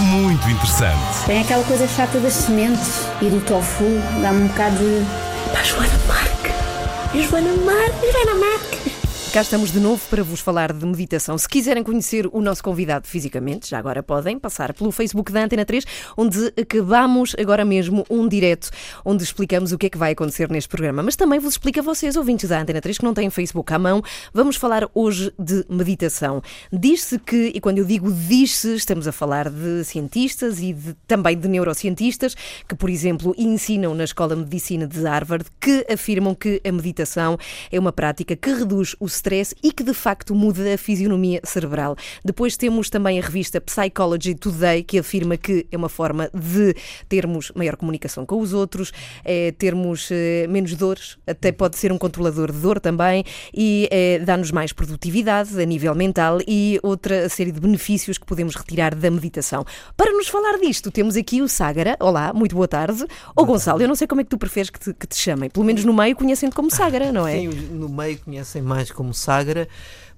[0.00, 1.24] muito interessante.
[1.26, 3.84] Tem aquela coisa chata das sementes e do tofu,
[4.22, 5.04] dá-me um bocado de.
[5.52, 7.22] Pá, Joana Marque!
[7.22, 8.12] Joana Marque!
[8.12, 8.93] Joana Marque!
[9.34, 11.36] Cá estamos de novo para vos falar de meditação.
[11.36, 15.64] Se quiserem conhecer o nosso convidado fisicamente, já agora podem passar pelo Facebook da Antena
[15.64, 15.84] 3,
[16.16, 18.70] onde acabamos agora mesmo um direto,
[19.04, 21.02] onde explicamos o que é que vai acontecer neste programa.
[21.02, 23.76] Mas também vos explico a vocês, ouvintes da Antena 3, que não têm Facebook à
[23.76, 26.40] mão, vamos falar hoje de meditação.
[26.72, 31.36] Diz-se que, e quando eu digo diz-se, estamos a falar de cientistas e de, também
[31.36, 32.36] de neurocientistas,
[32.68, 37.36] que, por exemplo, ensinam na Escola de Medicina de Harvard, que afirmam que a meditação
[37.72, 41.96] é uma prática que reduz o stress e que de facto muda a fisionomia cerebral.
[42.22, 46.74] Depois temos também a revista Psychology Today, que afirma que é uma forma de
[47.08, 48.92] termos maior comunicação com os outros,
[49.24, 54.18] é, termos é, menos dores, até pode ser um controlador de dor também, e é,
[54.18, 59.10] dá-nos mais produtividade a nível mental e outra série de benefícios que podemos retirar da
[59.10, 59.64] meditação.
[59.96, 61.96] Para nos falar disto, temos aqui o Ságara.
[62.00, 63.06] Olá, muito boa tarde.
[63.34, 65.48] Ou Gonçalo, eu não sei como é que tu preferes que te, que te chamem.
[65.48, 67.38] Pelo menos no meio conhecem-te como Ságara, não é?
[67.38, 69.68] Sim, no meio conhecem mais como Sagra,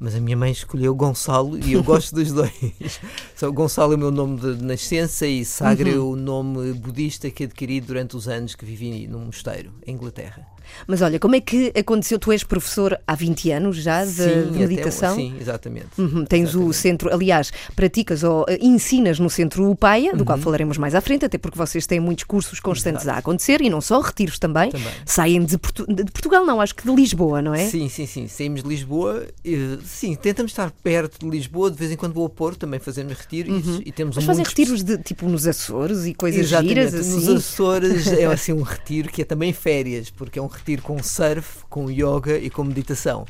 [0.00, 2.50] mas a minha mãe escolheu Gonçalo e eu gosto dos dois.
[3.36, 5.94] Só Gonçalo é o meu nome de nascença e Sagra Uhum.
[5.94, 10.46] é o nome budista que adquiri durante os anos que vivi num mosteiro, em Inglaterra.
[10.86, 12.18] Mas olha, como é que aconteceu?
[12.18, 15.12] Tu és professor há 20 anos já de, sim, de meditação?
[15.12, 15.86] Até, sim, exatamente.
[15.98, 16.70] Uhum, tens Exatamente.
[16.70, 20.24] o centro, aliás, praticas ou eh, ensinas no centro Upaia, do Uhum.
[20.24, 23.16] qual falaremos mais à frente, até porque vocês têm muitos cursos constantes Exato.
[23.16, 24.70] a acontecer e não só, retiros também.
[24.70, 24.92] Também.
[25.04, 27.66] Saem de, Portu- de Portugal, não, acho que de Lisboa, não é?
[27.68, 28.28] Sim, sim, sim.
[28.28, 29.26] Saímos de Lisboa.
[29.44, 31.70] eh, sim, tentamos estar perto de Lisboa.
[31.70, 34.22] De vez em quando vou ao Porto, também fazemos retiros e temos Uhum.
[34.22, 36.68] Mas fazem retiros de tipo nos Açores e coisas Exatamente.
[36.74, 37.36] giras Nos assim.
[37.36, 41.64] Açores é assim um retiro que é também férias, porque é um retiro com surf,
[41.68, 43.26] com yoga e com meditação.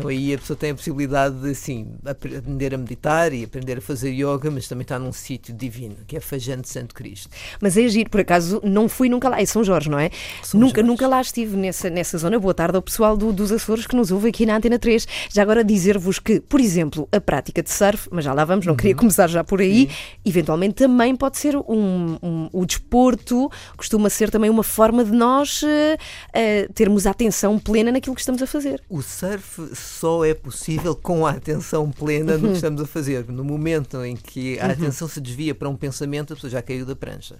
[0.00, 3.78] Então aí a pessoa tem a possibilidade de assim, apre- aprender a meditar e aprender
[3.78, 7.28] a fazer yoga, mas também está num sítio divino, que é Fajante Santo Cristo.
[7.60, 10.10] Mas é giro, por acaso não fui nunca lá, é São Jorge, não é?
[10.42, 10.88] São nunca, Jorge.
[10.90, 12.38] nunca lá estive nessa, nessa zona.
[12.38, 15.06] Boa tarde ao pessoal do- dos Açores que nos ouve aqui na Antena 3.
[15.30, 18.72] Já agora dizer-vos que, por exemplo, a prática de surf, mas já lá vamos, não
[18.72, 18.76] Uhum.
[18.78, 19.88] queria começar já por aí,
[20.24, 25.62] eventualmente também pode ser um, um- o desporto, costuma ser também uma forma de nós
[25.62, 25.98] eh,
[26.32, 28.82] eh, termos atenção plena naquilo que estamos a fazer.
[28.88, 33.26] O surf só é possível com a atenção plena no que estamos a fazer.
[33.28, 36.86] No momento em que a atenção se desvia para um pensamento, a pessoa já caiu
[36.86, 37.36] da prancha.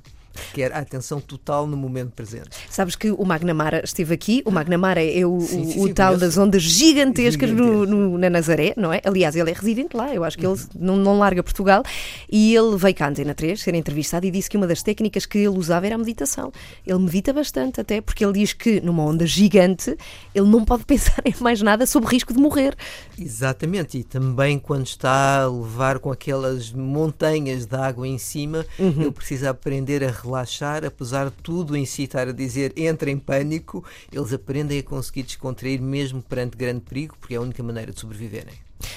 [0.53, 2.49] Quer a atenção total no momento presente.
[2.69, 4.43] Sabes que o Magnamara esteve aqui.
[4.45, 8.29] O Magnamara é o, Sim, sim, o sim, tal das ondas gigantescas no- no- na
[8.31, 9.01] Nazaré, não é?
[9.05, 10.15] Aliás, ele é residente lá.
[10.15, 10.59] Eu acho que ele Uhum.
[10.79, 11.83] não, não larga Portugal.
[12.31, 15.27] E ele veio cá à Antena 3 ser entrevistado e disse que uma das técnicas
[15.27, 16.53] que ele usava era a meditação.
[16.87, 19.97] Ele medita bastante, até porque ele diz que numa onda gigante
[20.35, 22.75] ele não pode pensar em mais nada sob risco de morrer.
[23.19, 29.11] Exatamente, e também quando está a levar com aquelas montanhas de água em cima, ele
[29.11, 33.85] precisa aprender a relaxar, apesar de tudo em si estar a dizer entra em pânico,
[34.13, 38.01] eles aprendem a conseguir descontrair mesmo perante grande perigo, porque é a única maneira de
[38.01, 38.55] sobreviverem.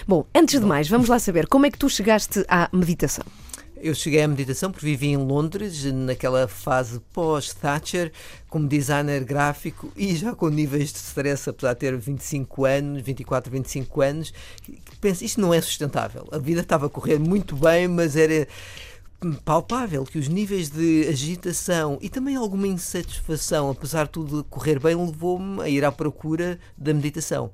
[0.08, 3.26] Bom, antes de mais, vamos lá saber como é que tu chegaste à meditação.
[3.84, 8.14] Eu cheguei à meditação porque vivi em Londres, naquela fase pós-Thatcher,
[8.50, 13.52] como designer gráfico e já com níveis de stress, apesar de ter 25 anos, 24,
[13.52, 14.34] 25 anos,
[15.02, 16.26] penso, isto não é sustentável.
[16.32, 18.48] A vida estava a correr muito bem, mas era
[19.32, 24.96] palpável que os níveis de agitação e também alguma insatisfação, apesar de tudo correr bem,
[24.96, 27.52] levou-me a ir à procura da meditação.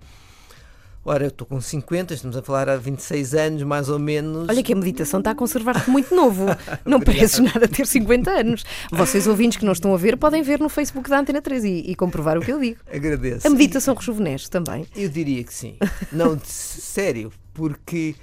[1.06, 4.50] Ora, eu estou com 50, estamos a falar há 26 anos, mais ou menos.
[4.50, 6.46] Olha que a meditação está a conservar-te muito novo.
[6.86, 8.66] Não pareces nada ter 50 anos.
[8.92, 11.70] Vocês ouvintes que não estão a ver podem ver no Facebook da Antena 3 e,
[11.92, 12.80] e comprovar o que eu digo.
[12.94, 13.48] Agradeço.
[13.48, 14.86] A meditação rejuvenesce também.
[14.96, 15.78] Eu diria que sim.
[16.12, 18.16] Não, sério, porque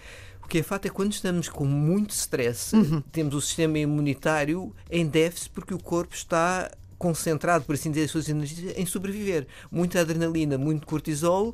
[0.47, 2.71] o que é fato é que quando estamos com muito stress,
[3.11, 8.13] temos o sistema imunitário em déficit porque o corpo está concentrado, por assim dizer, as
[8.13, 9.49] suas energias em sobreviver.
[9.73, 11.53] Muita adrenalina, muito cortisol,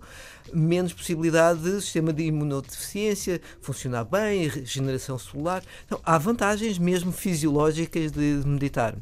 [0.53, 5.65] menos possibilidade de sistema de imunodeficiência funcionar bem, regeneração celular.
[5.87, 8.95] Então, há vantagens mesmo fisiológicas de meditar.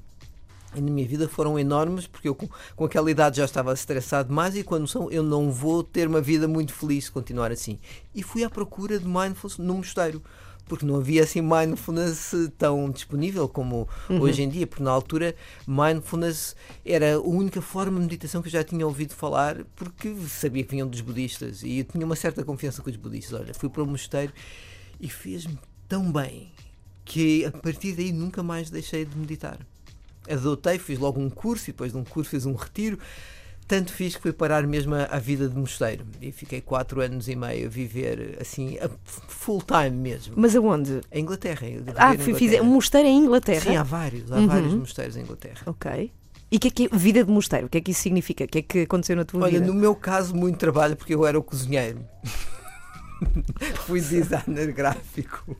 [0.74, 4.28] E na minha vida foram enormes, porque eu com, com aquela idade já estava estressado
[4.28, 7.78] demais e a noção eu não vou ter uma vida muito feliz se continuar assim.
[8.14, 10.22] E fui à procura de mindfulness no mosteiro.
[10.70, 14.20] porque não havia assim mindfulness tão disponível como uhum.
[14.20, 15.34] hoje em dia, porque na altura
[15.66, 16.54] mindfulness
[16.86, 20.70] era a única forma de meditação que eu já tinha ouvido falar, porque sabia que
[20.70, 23.40] vinham dos budistas e eu tinha uma certa confiança com os budistas.
[23.40, 24.32] Olha, fui para o mosteiro
[25.00, 25.58] e fez-me
[25.88, 26.52] tão bem
[27.04, 29.58] que a partir daí nunca mais deixei de meditar.
[30.30, 32.98] Adotei, fiz logo um curso e depois de um curso fiz um retiro
[33.70, 37.36] tanto fiz que fui parar mesmo à vida de mosteiro e fiquei quatro anos e
[37.36, 38.76] meio a viver assim,
[39.28, 40.34] full time mesmo.
[40.36, 41.00] Mas aonde?
[41.12, 41.68] Em Inglaterra.
[41.94, 43.60] Ah, fiz um mosteiro em Inglaterra?
[43.60, 44.48] Sim, há vários, há uhum.
[44.48, 45.62] vários mosteiros em Inglaterra.
[45.66, 46.10] Ok.
[46.50, 47.66] E o que é que é vida de mosteiro?
[47.66, 48.42] O que é que isso significa?
[48.42, 49.64] O que é que aconteceu na tua Olha, vida?
[49.64, 52.04] Olha, no meu caso, muito trabalho porque eu era o cozinheiro.
[53.86, 55.56] Fui designer gráfico.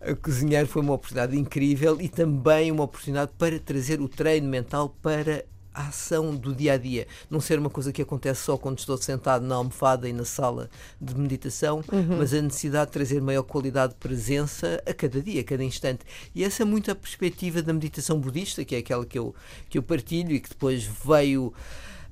[0.00, 4.94] A cozinheiro foi uma oportunidade incrível e também uma oportunidade para trazer o treino mental
[5.02, 5.44] para
[5.74, 8.96] a ação do dia a dia, não ser uma coisa que acontece só quando estou
[8.96, 10.68] sentado na almofada e na sala
[11.00, 12.18] de meditação, uhum.
[12.18, 16.04] mas a necessidade de trazer maior qualidade de presença a cada dia, a cada instante.
[16.34, 19.34] E essa é muito a perspectiva da meditação budista, que é aquela que eu,
[19.68, 21.52] que eu partilho e que depois veio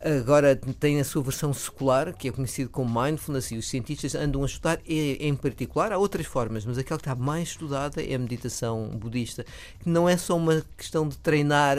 [0.00, 4.42] agora tem a sua versão secular, que é conhecido como mindfulness, e os cientistas andam
[4.42, 8.18] a estudar, em particular, há outras formas, mas aquela que está mais estudada é a
[8.18, 9.44] meditação budista,
[9.80, 11.78] que não é só uma questão de treinar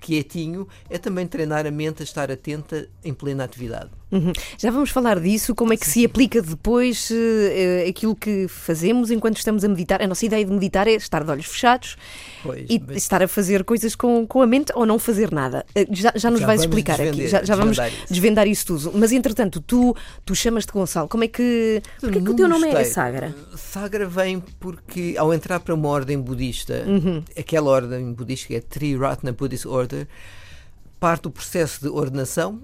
[0.00, 3.90] quietinho, é também treinar a mente a estar atenta em plena atividade.
[4.12, 4.32] Uhum.
[4.58, 9.38] Já vamos falar disso, como é que se aplica depois uh, aquilo que fazemos enquanto
[9.38, 10.02] estamos a meditar.
[10.02, 11.96] A nossa ideia de meditar é estar de olhos fechados
[12.42, 12.98] pois, e mas...
[12.98, 15.64] estar a fazer coisas com, com a mente ou não fazer nada.
[15.74, 18.06] Uh, já, já nos já vais explicar aqui, já, já vamos isso.
[18.10, 18.92] desvendar isso tudo.
[18.94, 21.82] Mas entretanto, tu, tu chamas-te Gonçalo, como é que.
[21.98, 23.34] Porquê que o teu nome é Sagra?
[23.56, 27.22] Sagra vem porque ao entrar para uma ordem budista, uhum.
[27.38, 30.06] aquela ordem budista que é Triratna Buddhist Order,
[31.00, 32.60] parte do processo de ordenação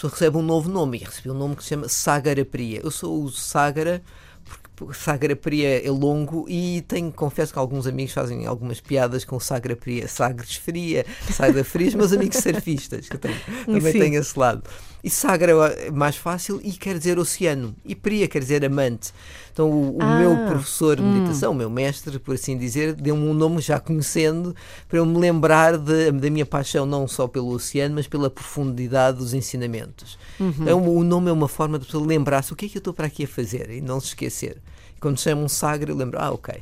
[0.00, 2.80] recebe um novo nome e recebi um nome que se chama Sagara Priya.
[2.82, 4.02] Eu sou o Sagara
[4.44, 9.38] porque Sagra Priya é longo e tenho, confesso que alguns amigos fazem algumas piadas com
[9.38, 13.36] Sagra Priya, Sagres Fria, Sagra Frias, meus amigos surfistas, que tenho,
[13.66, 14.62] também tenho esse lado.
[15.02, 17.74] E Sagra é mais fácil e quer dizer oceano.
[17.84, 19.12] E Priya quer dizer amante.
[19.52, 21.12] Então o, o ah, meu professor de hum.
[21.12, 21.54] meditação, hum.
[21.54, 24.54] o meu mestre, por assim dizer, deu-me um nome já conhecendo
[24.88, 29.18] para eu me lembrar de, da minha paixão não só pelo oceano, mas pela profundidade
[29.18, 30.18] dos ensinamentos.
[30.38, 30.54] Uhum.
[30.60, 32.94] Então o nome é uma forma de pessoa lembrar-se o que é que eu estou
[32.94, 34.58] para aqui a fazer e não se esquecer
[35.02, 36.54] quando chamam Sagre, eu lembro, ah, ok.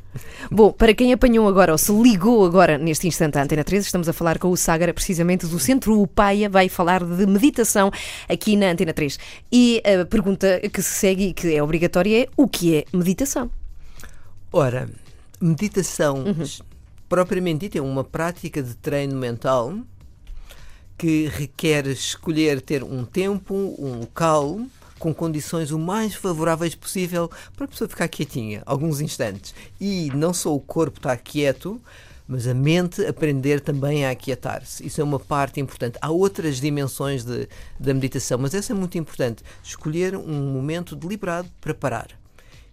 [0.51, 4.09] Bom, para quem apanhou agora ou se ligou agora neste instante à Antena 13, estamos
[4.09, 7.91] a falar com o Sagra, precisamente do Centro Upaia, vai falar de meditação
[8.27, 9.19] aqui na Antena 3.
[9.53, 13.51] E a pergunta que se segue e que é obrigatória é: o que é meditação?
[14.51, 14.89] Ora,
[15.39, 16.45] meditação, uhum.
[17.11, 19.77] propriamente dita, é uma prática de treino mental
[20.97, 24.61] que requer escolher ter um tempo, um local
[25.01, 29.55] com condições o mais favoráveis possível para a pessoa ficar quietinha, alguns instantes.
[29.81, 31.81] E não só o corpo está quieto,
[32.29, 34.87] mas a mente aprender também a aquietar-se.
[34.87, 35.99] Isso é uma parte importante.
[36.03, 37.49] Há outras dimensões de,
[37.79, 39.43] da meditação, mas essa é muito importante.
[39.65, 42.09] Escolher um momento deliberado para parar.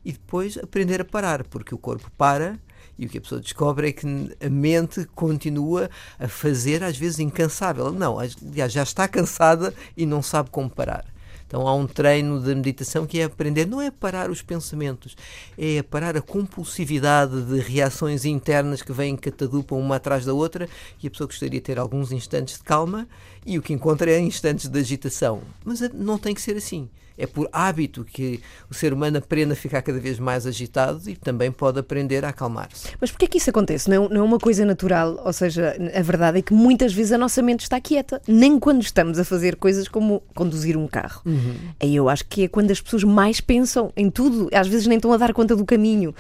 [0.04, 2.60] E depois aprender a parar, porque o corpo para
[3.00, 4.06] e o que a pessoa descobre é que
[4.42, 5.90] a mente continua
[6.20, 7.92] a fazer, às vezes, incansável.
[7.92, 11.06] Não, aliás, já está cansada e não sabe como parar.
[11.48, 15.16] Então há um treino de meditação que é aprender, não é parar os pensamentos,
[15.58, 20.68] é parar a compulsividade de reações internas que vêm catadupam uma atrás da outra
[21.02, 23.08] e a pessoa gostaria de ter alguns instantes de calma
[23.46, 25.42] e o que encontra é instantes de agitação.
[25.64, 26.90] Mas não tem que ser assim.
[27.18, 31.16] É por hábito que o ser humano aprende a ficar cada vez mais agitado e
[31.16, 32.90] também pode aprender a acalmar-se.
[33.02, 33.90] Mas porquê é que isso acontece?
[33.90, 35.20] Não é, não é uma coisa natural?
[35.24, 38.82] Ou seja, a verdade é que muitas vezes a nossa mente está quieta, nem quando
[38.82, 41.22] estamos a fazer coisas como conduzir um carro.
[41.26, 41.56] Uhum.
[41.80, 44.98] Aí eu acho que é quando as pessoas mais pensam em tudo, às vezes nem
[44.98, 46.14] estão a dar conta do caminho.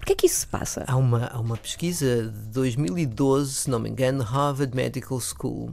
[0.00, 0.82] Porquê é que isso se passa?
[0.86, 5.72] Há uma, há uma pesquisa de 2012, se não me engano, Harvard Medical School,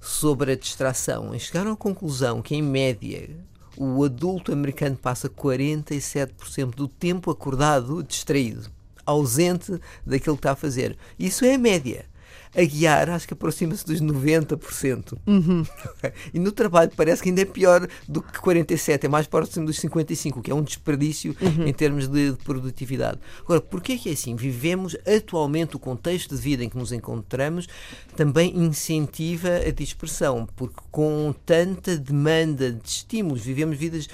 [0.00, 1.34] sobre a distração.
[1.34, 3.30] E chegaram à conclusão que, em média,
[3.78, 8.68] o adulto americano passa 47% do tempo acordado distraído,
[9.06, 10.98] ausente daquilo que está a fazer.
[11.16, 12.04] Isso é a média
[12.54, 15.18] a guiar, acho que aproxima-se dos 90%.
[15.26, 15.64] Uhum.
[16.32, 19.78] e no trabalho parece que ainda é pior do que 47%, é mais próximo dos
[19.80, 21.66] 55%, o que é um desperdício uhum.
[21.66, 23.18] em termos de, de produtividade.
[23.44, 24.34] Agora, porquê é que é assim?
[24.36, 27.66] Vivemos atualmente o contexto de vida em que nos encontramos
[28.16, 34.08] também incentiva a dispersão, porque com tanta demanda de estímulos, vivemos vidas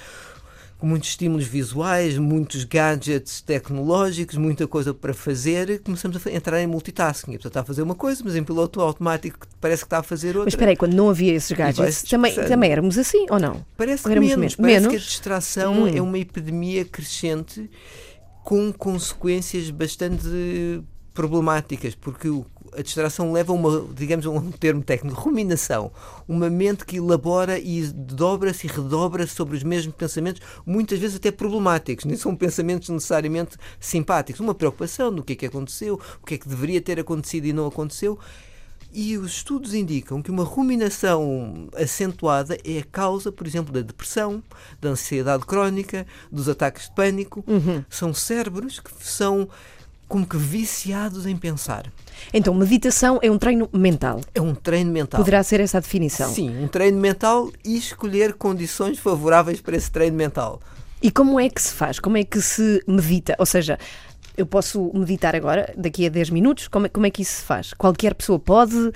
[0.85, 7.33] muitos estímulos visuais, muitos gadgets tecnológicos, muita coisa para fazer, começamos a entrar em multitasking.
[7.33, 10.03] A pessoa está a fazer uma coisa, mas em piloto automático parece que está a
[10.03, 10.43] fazer outra.
[10.45, 13.65] Mas espera aí, quando não havia esses gadgets, também, também éramos assim ou não?
[13.75, 14.35] Parece que menos.
[14.35, 14.55] menos.
[14.55, 14.89] Parece menos?
[14.89, 15.87] que a distração hum.
[15.87, 17.69] é uma epidemia crescente
[18.43, 20.83] com consequências bastante
[21.15, 22.29] problemáticas, porque
[22.73, 25.91] a distração leva a uma, digamos, um termo técnico, ruminação.
[26.27, 31.31] Uma mente que elabora e dobra-se e redobra sobre os mesmos pensamentos, muitas vezes até
[31.31, 32.05] problemáticos.
[32.05, 34.39] Nem são pensamentos necessariamente simpáticos.
[34.39, 37.53] Uma preocupação do que é que aconteceu, o que é que deveria ter acontecido e
[37.53, 38.19] não aconteceu.
[38.97, 44.41] E os estudos indicam que uma ruminação acentuada é a causa, por exemplo, da depressão,
[44.79, 47.43] da ansiedade crónica, dos ataques de pânico.
[47.45, 47.83] Uhum.
[47.89, 49.49] São cérebros que são
[50.07, 51.91] como que viciados em pensar.
[52.33, 54.21] Então, meditação é um treino mental.
[54.33, 55.19] É um treino mental.
[55.19, 56.31] Poderá ser essa a definição?
[56.31, 60.61] Sim, um treino mental e escolher condições favoráveis para esse treino mental.
[61.01, 61.99] E como é que se faz?
[61.99, 63.35] Como é que se medita?
[63.37, 63.77] Ou seja,
[64.37, 66.67] eu posso meditar agora, daqui a 10 minutos?
[66.67, 67.73] Como é, como é que isso se faz?
[67.73, 68.91] Qualquer pessoa pode.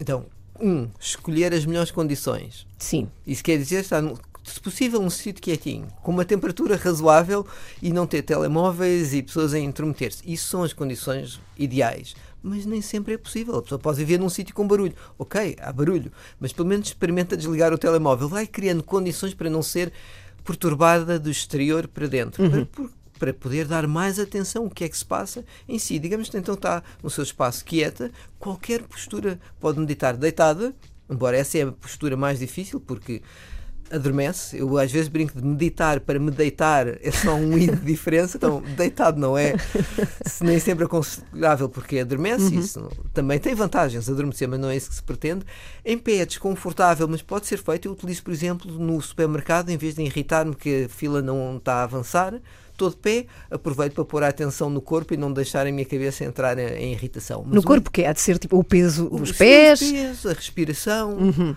[0.00, 0.26] Então,
[0.60, 2.66] um, escolher as melhores condições.
[2.78, 3.08] Sim.
[3.26, 4.02] Isso quer dizer estar
[4.52, 7.46] se possível, um sítio quietinho, com uma temperatura razoável
[7.82, 10.22] e não ter telemóveis e pessoas a intrometer-se.
[10.24, 12.14] Isso são as condições ideais.
[12.42, 13.56] Mas nem sempre é possível.
[13.56, 14.94] A pessoa pode viver num sítio com barulho.
[15.18, 18.28] Ok, há barulho, mas pelo menos experimenta desligar o telemóvel.
[18.28, 19.92] Vai criando condições para não ser
[20.44, 22.44] perturbada do exterior para dentro.
[22.44, 22.64] Uhum.
[22.64, 22.88] Para,
[23.18, 25.98] para poder dar mais atenção ao que é que se passa em si.
[25.98, 30.74] Digamos que então está no seu espaço quieta, qualquer postura pode meditar deitada,
[31.10, 33.22] embora essa é a postura mais difícil, porque
[33.90, 34.58] adormece.
[34.58, 38.36] Eu às vezes brinco de meditar para me deitar, é só um i de diferença.
[38.36, 39.54] Então, deitado não é
[40.40, 42.54] nem sempre aconselhável porque adormece.
[42.54, 42.60] Uhum.
[42.60, 45.44] Isso também tem vantagens, adormecer, mas não é isso que se pretende.
[45.84, 47.88] Em pé é desconfortável, mas pode ser feito.
[47.88, 51.76] Eu utilizo, por exemplo, no supermercado, em vez de irritar-me que a fila não está
[51.76, 52.34] a avançar.
[52.72, 55.86] Estou de pé, aproveito para pôr a atenção no corpo e não deixar a minha
[55.86, 57.42] cabeça entrar em, irritação.
[57.46, 60.32] Mas no corpo, que há de ser tipo o peso, os pés, os pés a
[60.34, 61.16] respiração.
[61.16, 61.56] Uhum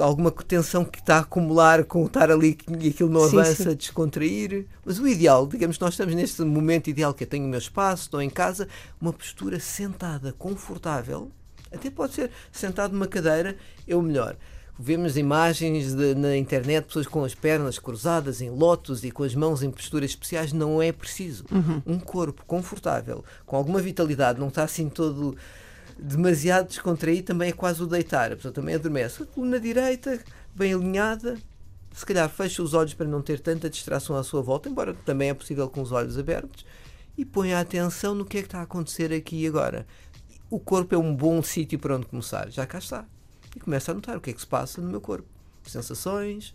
[0.00, 3.76] alguma tensão que está a acumular com estar ali e aquilo não sim, avança, sim.
[3.76, 4.66] descontrair.
[4.84, 8.02] Mas o ideal, digamos, nós estamos neste momento ideal que eu tenho o meu espaço,
[8.02, 8.68] estou em casa,
[9.00, 11.30] uma postura sentada, confortável,
[11.72, 14.36] até pode ser sentado numa cadeira, é o melhor.
[14.80, 19.34] Vemos imagens de, na internet, pessoas com as pernas cruzadas em lotos e com as
[19.34, 20.52] mãos em posturas especiais.
[20.52, 21.44] Não é preciso.
[21.50, 21.82] Uhum.
[21.84, 25.36] Um corpo confortável, com alguma vitalidade, não está assim todo
[25.98, 28.32] demasiado descontraído também é quase o deitar.
[28.32, 29.22] A pessoa também adormece.
[29.22, 30.22] A coluna direita,
[30.54, 31.36] bem alinhada,
[31.92, 35.30] se calhar fecha os olhos para não ter tanta distração à sua volta, embora também
[35.30, 36.64] é possível com os olhos abertos,
[37.16, 39.86] e põe a atenção no que é que está a acontecer aqui e agora.
[40.48, 42.50] O corpo é um bom sítio para onde começar.
[42.50, 43.04] Já cá está.
[43.56, 45.26] E começa a notar o que é que se passa no meu corpo.
[45.64, 46.54] Sensações,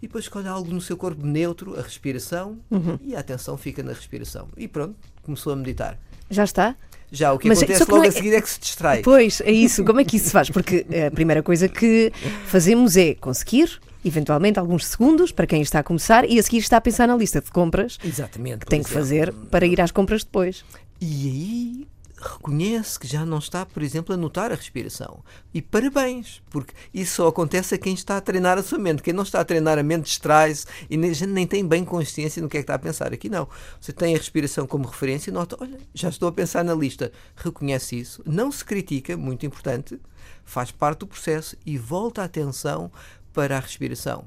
[0.00, 2.98] e depois escolhe algo no seu corpo neutro, a respiração, uhum.
[3.02, 4.48] e a atenção fica na respiração.
[4.56, 5.98] E pronto, começou a meditar.
[6.30, 6.76] Já está?
[7.10, 8.08] Já, o que Mas, acontece logo é...
[8.08, 9.02] a seguir é que se distrai.
[9.02, 9.84] Pois, é isso.
[9.84, 10.50] Como é que isso se faz?
[10.50, 12.12] Porque a primeira coisa que
[12.46, 16.76] fazemos é conseguir eventualmente alguns segundos para quem está a começar e a seguir está
[16.76, 20.24] a pensar na lista de compras Exatamente, que tem que fazer para ir às compras
[20.24, 20.64] depois.
[21.00, 21.86] E aí
[22.20, 25.22] reconhece que já não está, por exemplo, a notar a respiração.
[25.54, 29.02] E parabéns, porque isso só acontece a quem está a treinar a sua mente.
[29.02, 32.48] Quem não está a treinar a mente distrai-se e nem, nem tem bem consciência no
[32.48, 33.12] que é que está a pensar.
[33.12, 33.48] Aqui não.
[33.80, 37.12] Você tem a respiração como referência e nota, olha, já estou a pensar na lista.
[37.36, 40.00] Reconhece isso, não se critica, muito importante,
[40.44, 42.90] faz parte do processo e volta a atenção
[43.32, 44.24] para a respiração.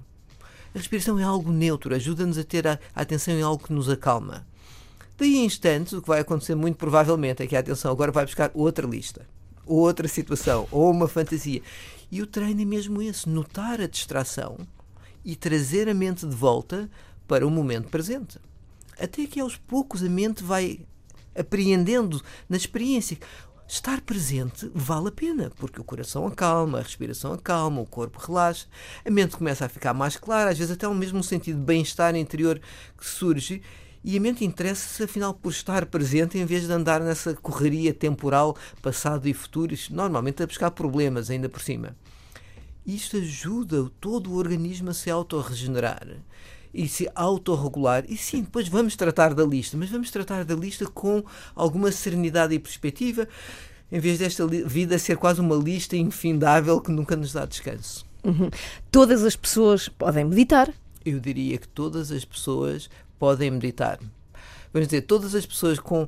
[0.73, 4.47] A respiração é algo neutro, ajuda-nos a ter a atenção em algo que nos acalma.
[5.17, 8.25] Daí a instantes, o que vai acontecer muito provavelmente é que a atenção agora vai
[8.25, 9.27] buscar outra lista,
[9.65, 11.61] outra situação, ou uma fantasia.
[12.11, 14.57] E o treino é mesmo esse: notar a distração
[15.23, 16.89] e trazer a mente de volta
[17.27, 18.39] para o momento presente.
[18.99, 20.85] Até que aos poucos a mente vai
[21.35, 23.17] apreendendo na experiência.
[23.67, 28.67] Estar presente vale a pena, porque o coração acalma, a respiração acalma, o corpo relaxa,
[29.05, 32.13] a mente começa a ficar mais clara, às vezes até o mesmo sentido de bem-estar
[32.17, 32.59] interior
[32.97, 33.61] que surge
[34.03, 38.57] e a mente interessa-se, afinal, por estar presente em vez de andar nessa correria temporal,
[38.81, 41.95] passado e futuro, normalmente a buscar problemas ainda por cima.
[42.85, 46.07] Isto ajuda todo o organismo a se autorregenerar
[46.73, 48.03] e se autorregular.
[48.07, 51.23] E sim, depois vamos tratar da lista, mas vamos tratar da lista com
[51.55, 53.27] alguma serenidade e perspectiva,
[53.91, 58.05] em vez desta vida ser quase uma lista infindável que nunca nos dá descanso.
[58.23, 58.49] Uhum.
[58.89, 60.73] Todas as pessoas podem meditar.
[61.03, 62.89] Eu diria que todas as pessoas
[63.21, 63.99] podem meditar.
[64.73, 66.07] Vamos dizer, todas as pessoas com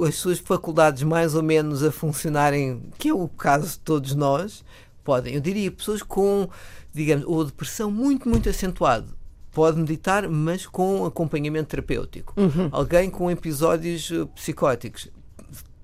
[0.00, 4.64] as suas faculdades mais ou menos a funcionarem, que é o caso de todos nós,
[5.04, 5.34] podem.
[5.34, 6.48] Eu diria pessoas com,
[6.90, 9.14] digamos, ou depressão muito, muito acentuado.
[9.52, 12.32] Pode meditar, mas com acompanhamento terapêutico.
[12.34, 12.70] Uhum.
[12.72, 15.10] Alguém com episódios eh, psicóticos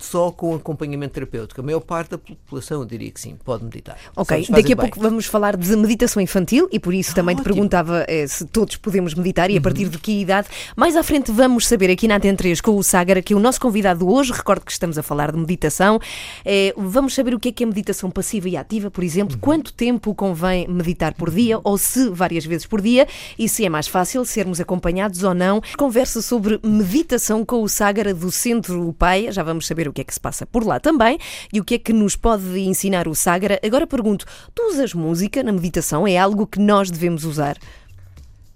[0.04, 1.61] só com acompanhamento terapêutico.
[1.61, 3.97] A maior parte da população, eu diria que sim, pode meditar.
[4.16, 4.87] Ok, daqui a bem.
[4.87, 7.45] pouco vamos falar de meditação infantil e por isso ah, também ótimo.
[7.45, 9.90] te perguntava eh, se todos podemos meditar e a partir uhum.
[9.90, 10.49] de que idade.
[10.76, 13.40] Mais à frente vamos saber aqui na Antena 3 com o Sagara, que é o
[13.40, 16.00] nosso convidado hoje, recordo que estamos a falar de meditação.
[16.45, 19.40] Eh, vamos saber o que é que é meditação passiva e ativa, por exemplo, uhum.
[19.40, 23.07] quanto tempo convém meditar por dia ou se várias vezes por dia
[23.38, 25.61] e se é mais fácil sermos acompanhados ou não.
[25.76, 29.30] Conversa sobre meditação com o Sagara do Centro Pai.
[29.30, 31.19] Já vamos saber o que é que se passa por lá também
[31.53, 33.61] e o que é que nos pode ensinar o Sagara.
[33.65, 36.07] Agora pergunto: tu usas música na meditação?
[36.07, 37.59] É algo que nós devemos usar?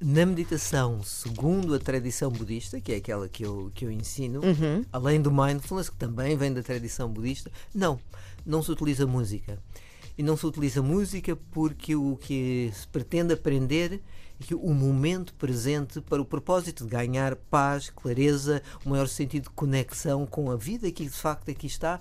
[0.00, 4.84] Na meditação, segundo a tradição budista, que é aquela que eu, que eu ensino, uhum.
[4.92, 7.98] além do mindfulness, que também vem da tradição budista, não,
[8.44, 9.58] não se utiliza música.
[10.16, 14.00] E não se utiliza música porque o que se pretende aprender
[14.40, 19.50] que o momento presente para o propósito de ganhar paz, clareza, um maior sentido de
[19.50, 22.00] conexão com a vida que de facto aqui está.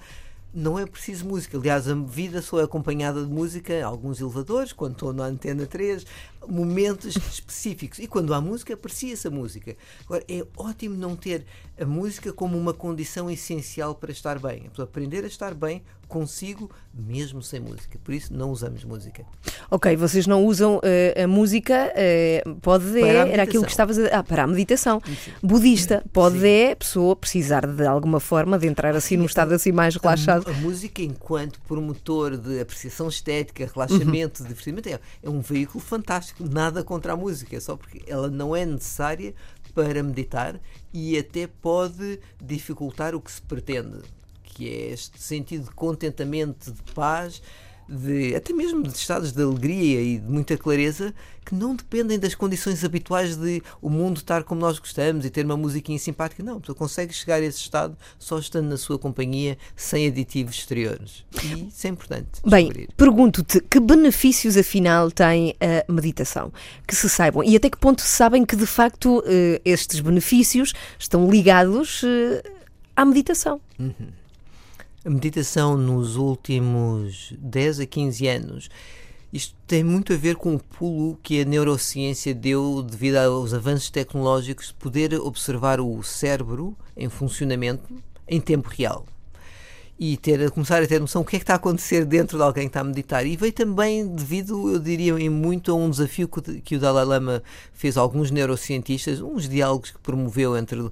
[0.53, 1.57] Não é preciso música.
[1.57, 6.05] Aliás, a vida só é acompanhada de música, alguns elevadores, quando estou na antena 3,
[6.47, 7.99] momentos específicos.
[7.99, 9.75] E quando há música, aprecia-se a música.
[10.05, 11.45] Agora, é ótimo não ter
[11.79, 14.69] a música como uma condição essencial para estar bem.
[14.77, 15.83] É aprender a estar bem
[16.13, 17.97] consigo, mesmo sem música.
[18.03, 19.25] Por isso, não usamos música.
[19.71, 21.91] Ok, vocês não usam uh, a música,
[22.45, 24.19] uh, pode é, era aquilo que estavas a.
[24.19, 25.01] Ah, para a meditação.
[25.41, 26.47] Budista, pode Sim.
[26.47, 30.47] é pessoa precisar de alguma forma de entrar assim num estado assim mais relaxado.
[30.47, 34.47] A, a música, enquanto promotor de apreciação estética, relaxamento, uhum.
[34.47, 38.65] divertimento, é, é um veículo fantástico nada contra a música, só porque ela não é
[38.65, 39.33] necessária
[39.73, 40.59] para meditar
[40.93, 44.01] e até pode dificultar o que se pretende,
[44.43, 47.41] que é este sentido de contentamento, de paz
[47.87, 51.13] de até mesmo de estados de alegria e de muita clareza
[51.45, 55.45] que não dependem das condições habituais de o mundo estar como nós gostamos e ter
[55.45, 56.41] uma musiquinha simpática.
[56.41, 61.25] Não, tu consegues chegar a esse estado só estando na sua companhia, sem aditivos exteriores.
[61.43, 62.29] E isso é importante.
[62.45, 66.51] Bem, pergunto-te que benefícios afinal tem a meditação?
[66.87, 70.73] Que se saibam e até que ponto se sabem que de facto eh, estes benefícios
[70.97, 72.43] estão ligados eh,
[72.95, 73.59] à meditação?
[73.77, 74.22] Uhum.
[75.05, 78.69] A meditação nos últimos 10 a 15 anos,
[79.33, 83.89] isto tem muito a ver com o pulo que a neurociência deu devido aos avanços
[83.89, 87.83] tecnológicos de poder observar o cérebro em funcionamento
[88.25, 89.05] em tempo real
[89.99, 92.43] e ter, começar a ter noção do que é que está a acontecer dentro de
[92.43, 93.25] alguém que está a meditar.
[93.25, 97.03] E veio também devido, eu diria, em muito a um desafio que, que o Dalai
[97.03, 100.89] Lama fez a alguns neurocientistas, uns diálogos que promoveu entre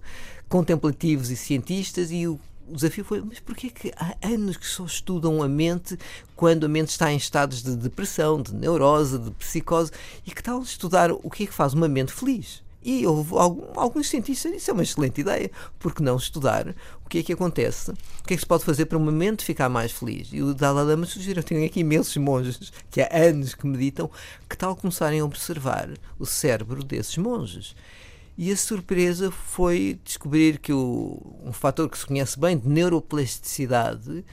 [0.49, 2.37] contemplativos e cientistas e o
[2.71, 5.97] o desafio foi, mas porquê que há anos que só estudam a mente
[6.35, 9.91] quando a mente está em estados de depressão, de neurose, de psicose?
[10.25, 12.63] E que tal estudar o que é que faz uma mente feliz?
[12.83, 13.35] E houve
[13.75, 16.73] alguns cientistas isso é uma excelente ideia, porque não estudar
[17.05, 19.45] o que é que acontece, o que é que se pode fazer para uma mente
[19.45, 20.29] ficar mais feliz.
[20.31, 24.09] E o Dalai Lama sugeriu, tenho aqui imensos monges que há anos que meditam,
[24.49, 27.75] que tal começarem a observar o cérebro desses monges.
[28.43, 34.25] E a surpresa foi descobrir que o, um fator que se conhece bem de neuroplasticidade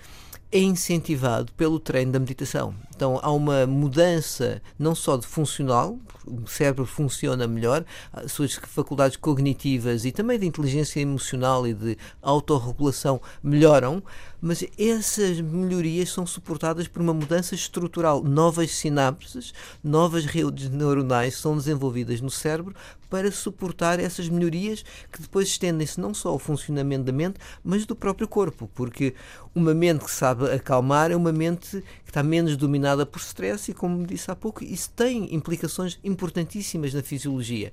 [0.50, 2.74] é incentivado pelo treino da meditação.
[2.98, 9.16] Então há uma mudança não só de funcional, o cérebro funciona melhor, as suas faculdades
[9.16, 14.02] cognitivas e também de inteligência emocional e de autorregulação melhoram,
[14.40, 18.22] mas essas melhorias são suportadas por uma mudança estrutural.
[18.22, 22.74] Novas sinapses, novas redes neuronais são desenvolvidas no cérebro
[23.08, 27.96] para suportar essas melhorias que depois estendem-se não só ao funcionamento da mente, mas do
[27.96, 29.14] próprio corpo, porque
[29.54, 33.74] uma mente que sabe acalmar é uma mente que está menos dominada por stress e,
[33.74, 37.72] como disse há pouco, isso tem implicações importantíssimas na fisiologia.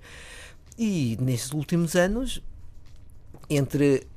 [0.78, 2.41] E nestes últimos anos,
[3.49, 4.08] entre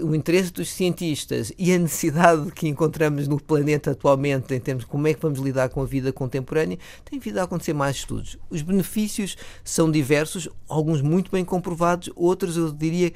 [0.00, 4.90] o interesse dos cientistas e a necessidade que encontramos no planeta atualmente em termos de
[4.90, 8.38] como é que vamos lidar com a vida contemporânea, tem vindo a acontecer mais estudos.
[8.48, 13.12] Os benefícios são diversos, alguns muito bem comprovados, outros eu diria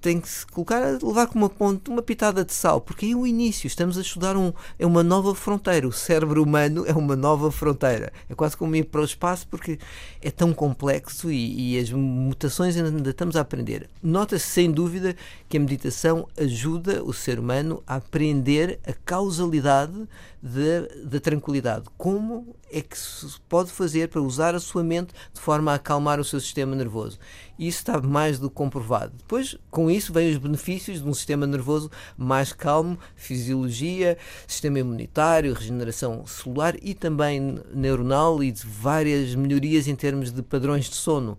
[0.00, 3.26] tem que se colocar, levar com uma ponte, uma pitada de sal, porque é o
[3.26, 5.86] início, estamos a estudar um, é uma nova fronteira.
[5.86, 8.12] O cérebro humano é uma nova fronteira.
[8.28, 9.78] É quase como ir para o espaço, porque
[10.20, 13.88] é tão complexo e, e as mutações ainda estamos a aprender.
[14.02, 15.16] Nota-se sem dúvida
[15.48, 20.06] que a meditação ajuda o ser humano a aprender a causalidade
[21.04, 21.86] da tranquilidade.
[21.96, 26.20] Como é que se pode fazer para usar a sua mente de forma a acalmar
[26.20, 27.18] o seu sistema nervoso?
[27.58, 29.12] Isso está mais do que comprovado.
[29.16, 35.54] Depois, com isso, vêm os benefícios de um sistema nervoso mais calmo, fisiologia, sistema imunitário,
[35.54, 41.38] regeneração celular e também neuronal e de várias melhorias em termos de padrões de sono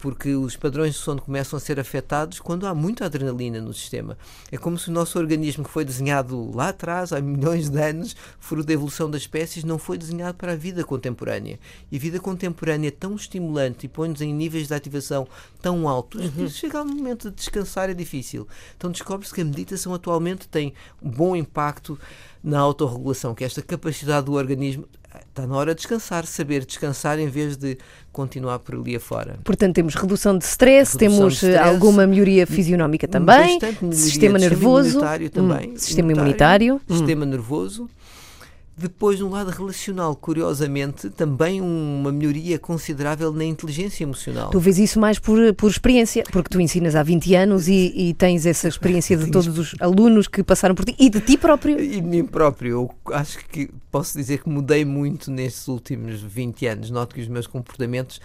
[0.00, 4.16] porque os padrões de sono começam a ser afetados quando há muita adrenalina no sistema.
[4.50, 8.16] É como se o nosso organismo, que foi desenhado lá atrás, há milhões de anos,
[8.38, 11.58] fruto da evolução das espécies, não foi desenhado para a vida contemporânea.
[11.92, 15.28] E a vida contemporânea é tão estimulante e põe-nos em níveis de ativação
[15.60, 16.30] tão altos uhum.
[16.30, 18.48] que chega ao momento de descansar é difícil.
[18.76, 21.98] Então descobre-se que a meditação atualmente tem um bom impacto
[22.42, 24.88] na autorregulação, que é esta capacidade do organismo
[25.28, 27.78] está na hora de descansar, saber descansar em vez de
[28.12, 29.38] continuar por ali afora.
[29.44, 34.38] Portanto, temos redução de stress, redução temos de stress, alguma melhoria fisionómica também, melhoria, sistema
[34.38, 37.28] nervoso, sistema imunitário também, hum, sistema imunitário, sistema hum.
[37.28, 37.90] nervoso
[38.80, 44.48] depois, no lado relacional, curiosamente, também uma melhoria considerável na inteligência emocional.
[44.50, 48.14] Tu vês isso mais por, por experiência, porque tu ensinas há 20 anos e, e
[48.14, 51.78] tens essa experiência de todos os alunos que passaram por ti e de ti próprio.
[51.78, 52.70] E de mim próprio.
[52.70, 56.90] Eu acho que posso dizer que mudei muito nestes últimos 20 anos.
[56.90, 58.18] Noto que os meus comportamentos,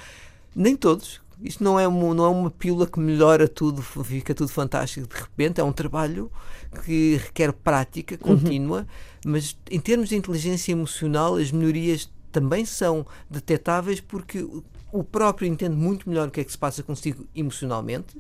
[0.56, 4.50] nem todos, isto não é, uma, não é uma pílula que melhora tudo, fica tudo
[4.50, 5.62] fantástico de repente.
[5.62, 6.32] É um trabalho
[6.84, 8.80] que requer prática contínua,
[9.26, 9.32] uhum.
[9.32, 14.46] mas em termos de inteligência emocional, as melhorias também são detetáveis porque
[14.92, 18.18] o próprio entende muito melhor o que é que se passa consigo emocionalmente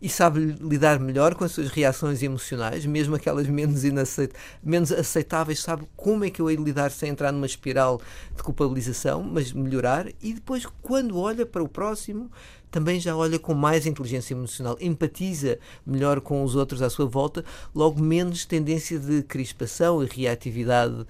[0.00, 4.32] e sabe lidar melhor com as suas reações emocionais, mesmo aquelas menos, inaceit
[4.62, 8.00] menos aceitáveis, sabe como é que eu hei de lidar sem entrar numa espiral
[8.36, 10.08] de culpabilização, mas melhorar.
[10.22, 12.30] E depois, quando olha para o próximo,
[12.70, 17.44] também já olha com mais inteligência emocional, empatiza melhor com os outros à sua volta,
[17.74, 21.04] logo menos tendência de crispação e reatividade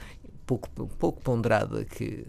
[0.47, 2.27] pouco, pouco ponderada que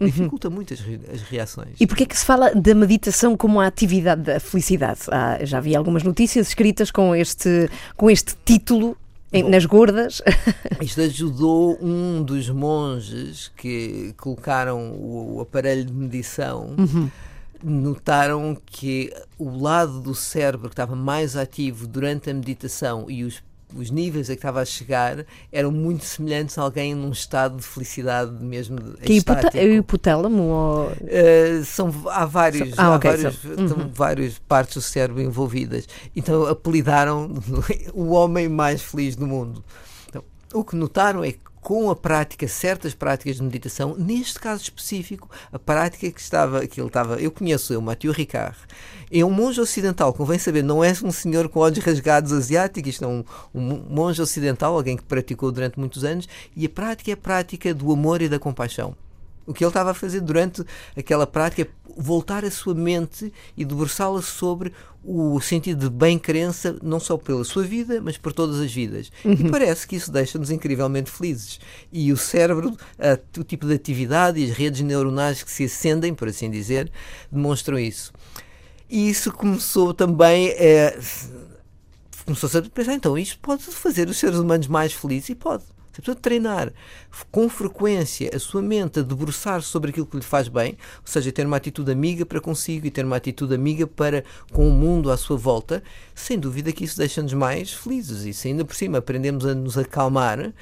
[0.00, 0.06] Uhum.
[0.06, 0.80] dificulta muito as,
[1.12, 1.76] as, reações.
[1.78, 5.00] E porquê é que se fala da meditação como a atividade da felicidade?
[5.10, 8.96] Ah, já vi algumas notícias escritas com este, com este título
[9.42, 10.22] Bom, nas gordas.
[10.80, 16.74] Isto ajudou um dos monges que colocaram o, o aparelho de medição.
[16.78, 17.10] Uhum.
[17.62, 23.42] Notaram que o lado do cérebro que estava mais ativo durante a meditação e os
[23.74, 27.62] os níveis a que estava a chegar eram muito semelhantes a alguém num estado de
[27.62, 30.86] felicidade mesmo que é hipotálamo ou...
[30.88, 33.90] uh, são há vários ah, há okay, vários, so, uhum.
[33.92, 35.86] várias partes do cérebro envolvidas.
[36.14, 37.30] Então apelidaram
[37.94, 39.64] o homem mais feliz do mundo
[40.54, 45.30] o que notaram é que com a prática, certas práticas de meditação, neste caso específico,
[45.50, 48.56] a prática que estava, que ele estava, eu conheço eu, Mathieu Ricard,
[49.10, 53.04] é um monge ocidental, convém saber, não é um senhor com olhos rasgados asiáticos, isto
[53.04, 57.14] é um, um monge ocidental, alguém que praticou durante muitos anos, e a prática é
[57.14, 58.94] a prática do amor e da compaixão.
[59.46, 60.62] O que ele estava a fazer durante
[60.96, 64.72] aquela prática é voltar a sua mente e debruçá-la sobre
[65.04, 69.12] o sentido de bem-crença, não só pela sua vida, mas por todas as vidas.
[69.24, 69.32] Uhum.
[69.32, 71.60] E parece que isso deixa-nos incrivelmente felizes.
[71.92, 76.14] E o cérebro, a, o tipo de atividade e as redes neuronais que se acendem,
[76.14, 76.90] por assim dizer,
[77.30, 78.12] demonstram isso.
[78.88, 80.48] E isso começou também.
[80.50, 80.98] É,
[82.24, 85.28] começou-se a pensar, então, isto pode fazer os seres humanos mais felizes?
[85.30, 85.64] E pode.
[85.94, 86.72] Você precisa treinar
[87.30, 91.30] com frequência a sua mente a debruçar-se sobre aquilo que lhe faz bem, ou seja,
[91.30, 95.10] ter uma atitude amiga para consigo e ter uma atitude amiga para com o mundo
[95.10, 95.82] à sua volta.
[96.12, 98.24] Sem dúvida que isso deixa-nos mais felizes.
[98.24, 100.52] E se ainda por cima aprendemos a nos acalmar,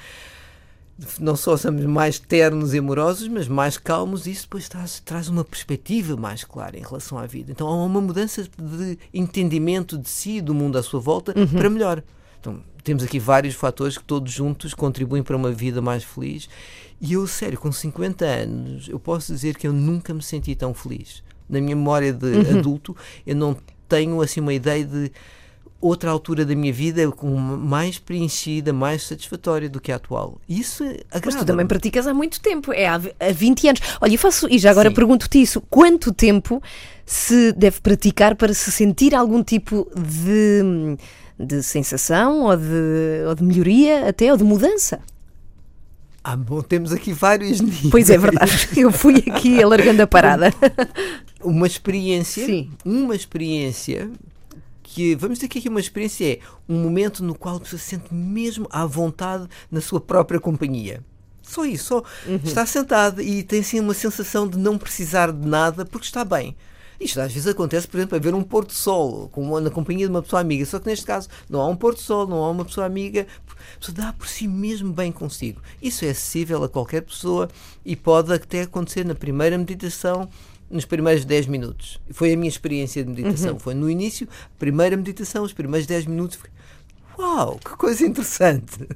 [1.19, 5.27] não só somos mais ternos e amorosos, mas mais calmos, e isso depois traz, traz
[5.29, 7.51] uma perspectiva mais clara em relação à vida.
[7.51, 11.47] Então há uma mudança de entendimento de si do mundo à sua volta uhum.
[11.47, 12.03] para melhor.
[12.43, 16.49] Então, temos aqui vários fatores que todos juntos contribuem para uma vida mais feliz.
[16.99, 20.73] E eu, sério, com 50 anos, eu posso dizer que eu nunca me senti tão
[20.73, 21.23] feliz.
[21.47, 22.59] Na minha memória de uhum.
[22.59, 23.55] adulto, eu não
[23.87, 25.09] tenho assim uma ideia de
[25.79, 30.41] outra altura da minha vida com mais preenchida, mais satisfatória do que a atual.
[30.47, 31.25] Isso agrada.
[31.25, 33.81] Mas tu também praticas há muito tempo, é há, há 20 anos.
[34.01, 36.61] Olha, eu faço, e já agora pergunto-te isso, quanto tempo
[37.05, 40.97] se deve praticar para se sentir algum tipo de
[41.43, 44.99] de sensação ou de, ou de melhoria até, ou de mudança.
[46.23, 47.91] Ah, bom, temos aqui vários níveis.
[47.91, 50.53] Pois é verdade, eu fui aqui alargando a parada.
[51.43, 52.71] Uma experiência, Sim.
[52.85, 54.09] uma experiência
[54.81, 58.13] que, vamos dizer que aqui uma experiência é um momento no qual você se sente
[58.13, 61.03] mesmo à vontade na sua própria companhia.
[61.41, 62.39] Só isso, só uhum.
[62.41, 66.55] está sentado e tem assim uma sensação de não precisar de nada porque está bem.
[67.03, 69.29] Isto às vezes acontece, por exemplo, a ver um pôr do sol
[69.61, 71.99] na companhia de uma pessoa amiga, só que neste caso não há um pôr do
[71.99, 73.27] sol, não há uma pessoa amiga,
[73.75, 75.61] a pessoa dá por si mesmo bem consigo.
[75.81, 77.49] Isso é acessível a qualquer pessoa
[77.85, 80.29] e pode até acontecer na primeira meditação
[80.69, 81.99] nos primeiros 10 minutos.
[82.11, 83.53] Foi a minha experiência de meditação.
[83.53, 83.59] Uhum.
[83.59, 86.39] Foi no início, primeira meditação, os primeiros 10 minutos.
[87.19, 88.87] Uau, que coisa interessante!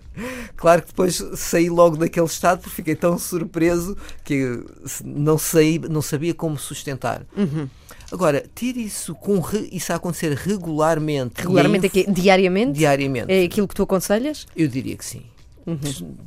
[0.56, 4.64] Claro que depois saí logo daquele estado porque fiquei tão surpreso que
[5.06, 7.24] não, saí, não sabia como sustentar.
[7.36, 7.70] Uhum.
[8.12, 11.34] Agora, ter isso, com, re- isso a acontecer regularmente.
[11.42, 12.06] Regularmente em- é quê?
[12.12, 12.78] Diariamente?
[12.78, 13.32] Diariamente.
[13.32, 14.46] É aquilo que tu aconselhas?
[14.56, 15.24] Eu diria que sim.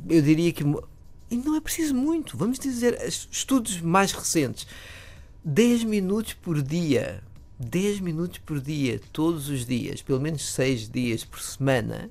[0.09, 0.63] Eu diria que.
[1.31, 2.37] E não é preciso muito.
[2.37, 4.67] Vamos dizer, es- estudos mais recentes.
[5.43, 7.23] 10 minutos por dia.
[7.57, 12.09] 10 minutos por dia, todos os dias, pelo menos 6 dias por semana.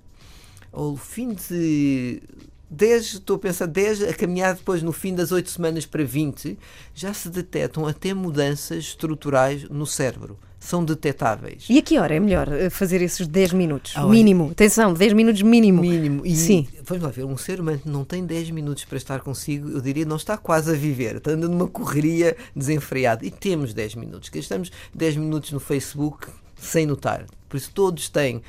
[0.72, 2.22] Ao fim de
[2.70, 6.56] 10, estou a pensar 10, a caminhar depois no fim das 8 semanas para 20,
[6.94, 10.38] já se detectam até mudanças estruturais no cérebro.
[10.62, 11.64] São detetáveis.
[11.70, 13.92] E a que hora é melhor eh, fazer esses 10 minutos?
[13.96, 14.50] Ah, olha- mínimo.
[14.52, 15.80] Atenção, 10 minutos mínimo.
[15.80, 16.24] mínimo.
[16.24, 16.68] E Sim.
[16.85, 19.80] vamos lá ver, um ser humano que não tem 10 minutos para estar consigo, eu
[19.80, 23.24] diria, não está quase a viver, está andando numa correria desenfreada.
[23.24, 24.28] E temos 10 minutos.
[24.28, 26.26] Gastamos 10 minutos no Facebook
[26.61, 27.24] sem notar.
[27.48, 28.42] Por isso todos têm.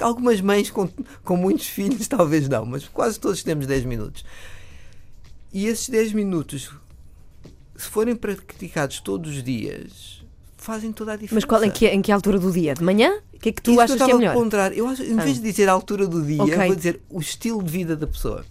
[0.00, 0.88] Algumas mães com,
[1.24, 4.24] com muitos filhos, talvez não, mas quase todos temos 10 minutos.
[5.52, 6.70] E esses 10 minutos,
[7.76, 10.24] se forem praticados todos os dias,
[10.56, 11.34] fazem toda a diferença.
[11.34, 12.74] Mas qual, em, que, em que altura do dia?
[12.74, 13.20] De manhã?
[13.34, 14.72] O que é que tu Isso achas eu que é melhor?
[14.72, 16.66] Eu acho, em vez de dizer a altura do dia, Ok.
[16.66, 18.44] vou dizer o estilo de vida da pessoa.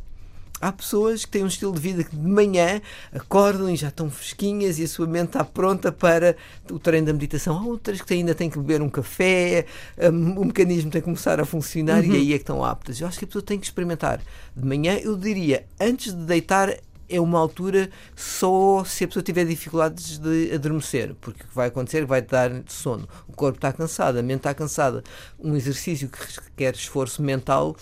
[0.61, 2.81] Há pessoas que têm um estilo de vida que de manhã
[3.13, 6.35] acordam e já estão fresquinhas e a sua mente está pronta para
[6.69, 7.57] o treino da meditação.
[7.57, 9.65] Há outras que ainda têm que beber um café,
[10.11, 12.13] um, o mecanismo tem que começar a funcionar Uhum.
[12.13, 12.99] e aí é que estão aptas.
[12.99, 14.21] Eu acho que a pessoa tem que experimentar.
[14.55, 16.75] De manhã, eu diria, antes de deitar,
[17.07, 21.67] é uma altura só se a pessoa tiver dificuldades de adormecer, porque o que vai
[21.69, 23.07] acontecer vai dar sono.
[23.27, 25.03] O corpo está cansado, a mente está cansada.
[25.39, 27.75] Um exercício que requer esforço mental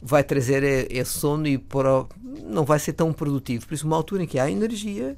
[0.00, 2.06] vai trazer é- sono e para
[2.44, 3.66] não vai ser tão produtivo.
[3.66, 5.16] Por isso, uma altura em que há energia,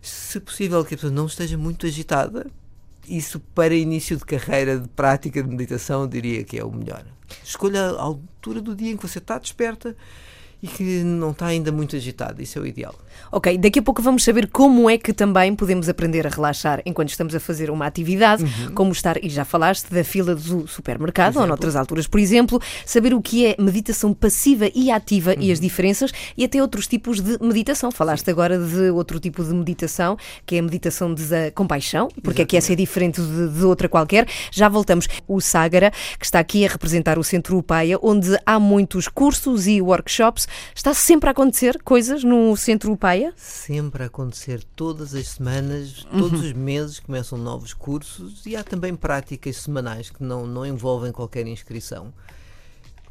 [0.00, 2.46] se possível que a pessoa não esteja muito agitada,
[3.08, 7.04] isso para início de carreira de prática de meditação diria que é o melhor.
[7.42, 9.96] Escolha a altura do dia em que você está desperta
[10.62, 12.40] e que não está ainda muito agitado.
[12.42, 12.94] Isso é o ideal.
[13.32, 17.10] Ok, daqui a pouco vamos saber como é que também podemos aprender a relaxar enquanto
[17.10, 18.74] estamos a fazer uma atividade, Uhum.
[18.74, 23.14] como estar, e já falaste, da fila do supermercado ou noutras alturas, por exemplo, saber
[23.14, 25.52] o que é meditação passiva e ativa e Uhum.
[25.52, 27.90] as diferenças e até outros tipos de meditação.
[27.90, 32.44] Falaste agora de outro tipo de meditação, que é a meditação de compaixão, porque é
[32.44, 34.26] que essa é diferente de, de outra qualquer.
[34.50, 35.08] Já voltamos.
[35.26, 39.80] O Ságara, que está aqui a representar o Centro Upaia, onde há muitos cursos e
[39.80, 40.46] workshops.
[40.74, 43.03] Está sempre a acontecer coisas no Centro Upaia?
[43.36, 48.96] Sempre a acontecer todas as semanas, todos os meses começam novos cursos e há também
[48.96, 52.14] práticas semanais que não, não envolvem qualquer inscrição.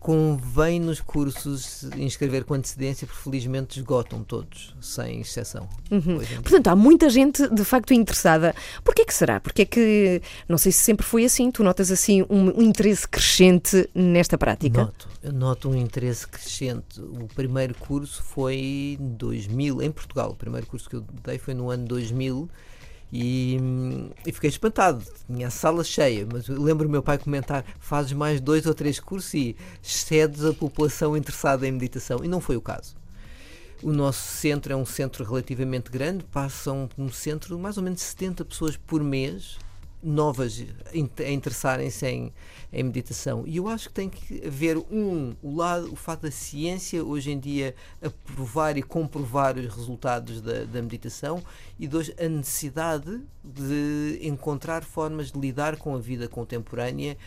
[0.04, 5.70] Convém nos cursos inscrever com antecedência, porque felizmente esgotam todos, sem exceção.
[5.90, 6.42] Em dia.
[6.42, 8.54] Portanto, há muita gente de facto interessada.
[8.84, 9.40] Porquê que será?
[9.40, 13.08] Porque é que, não sei se sempre foi assim, tu notas assim um, um interesse
[13.08, 14.82] crescente nesta prática?
[14.82, 17.00] Noto, eu noto um interesse crescente.
[17.00, 20.32] O primeiro curso foi em 2000, em Portugal.
[20.32, 22.50] O primeiro curso que eu dei foi no ano 2000
[23.16, 23.60] e,
[24.26, 25.06] e fiquei espantado.
[25.28, 29.00] Tinha a sala cheia, mas lembro o meu pai comentar: fazes mais dois ou três
[29.00, 32.24] cursos e excedes a população interessada em meditação.
[32.24, 32.96] E não foi o caso.
[33.84, 38.46] O nosso centro é um centro relativamente grande, passam no centro mais ou menos 70
[38.46, 39.60] pessoas por mês
[40.04, 42.34] novas a interessarem-se em,
[42.72, 43.44] em meditação.
[43.48, 47.32] E eu acho que tem que haver um, o lado, o fato da ciência hoje
[47.32, 51.42] em dia aprovar e comprovar os resultados da, da meditação
[51.80, 57.18] e dois, a necessidade de encontrar formas de lidar com a vida contemporânea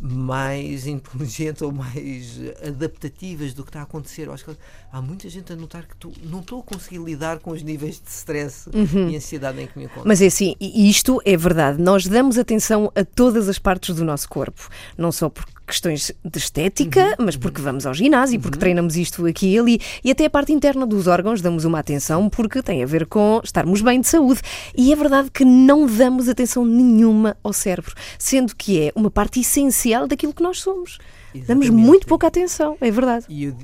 [0.00, 4.26] mais inteligentes ou mais adaptativas do que está a acontecer.
[4.28, 4.56] Eu acho que
[4.92, 8.00] há muita gente a notar que tu, não estou a conseguir lidar com os níveis
[8.00, 10.06] de stress e ansiedade em que me encontro.
[10.06, 11.80] Mas é assim, isto é verdade.
[11.80, 16.38] Nós damos atenção a todas as partes do nosso corpo, não só por questões de
[16.38, 20.30] estética, mas porque vamos ao ginásio, porque treinamos isto aqui e ali, e até a
[20.30, 24.08] parte interna dos órgãos damos uma atenção porque tem a ver com estarmos bem de
[24.08, 24.40] saúde.
[24.76, 29.40] E é verdade que não damos atenção nenhuma ao cérebro, sendo que é uma parte
[29.40, 30.98] essencial daquilo que nós somos.
[31.34, 31.70] Damos Exatamente.
[31.70, 33.26] muito pouca atenção, é verdade.
[33.28, 33.54] E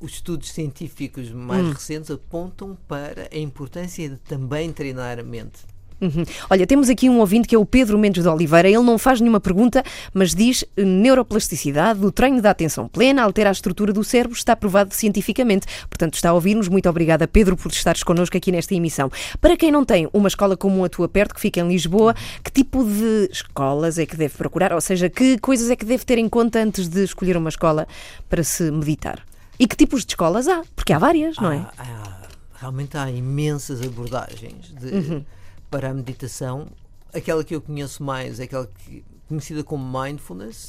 [0.00, 5.60] os estudos científicos mais recentes apontam para a importância de também treinar a mente.
[6.00, 6.24] Uhum.
[6.48, 8.68] Olha, temos aqui um ouvinte que é o Pedro Mendes de Oliveira.
[8.68, 9.82] Ele não faz nenhuma pergunta,
[10.14, 14.56] mas diz eh, neuroplasticidade, o treino da atenção plena, altera a estrutura do cérebro, está
[14.56, 15.66] provado cientificamente.
[15.88, 16.68] Portanto, está a ouvir-nos.
[16.68, 19.10] Muito obrigada, Pedro, por estares connosco aqui nesta emissão.
[19.40, 22.50] Para quem não tem uma escola como a tua perto, que fica em Lisboa, que
[22.50, 24.72] tipo de escolas é que deve procurar?
[24.72, 27.86] Ou seja, que coisas é que deve ter em conta antes de escolher uma escola
[28.28, 29.20] para se meditar?
[29.58, 30.62] E que tipos de escolas há?
[30.74, 31.58] Porque há várias, não é?
[31.58, 32.20] Há- há-
[32.58, 35.22] realmente há imensas abordagens de-
[35.70, 36.68] para a meditação.
[37.12, 40.66] Aquela que eu conheço mais é aquela que, conhecida como mindfulness,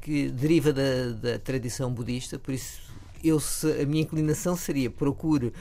[0.00, 2.88] que deriva da, da tradição budista, por isso
[3.22, 3.40] eu,
[3.80, 5.52] a minha inclinação seria procure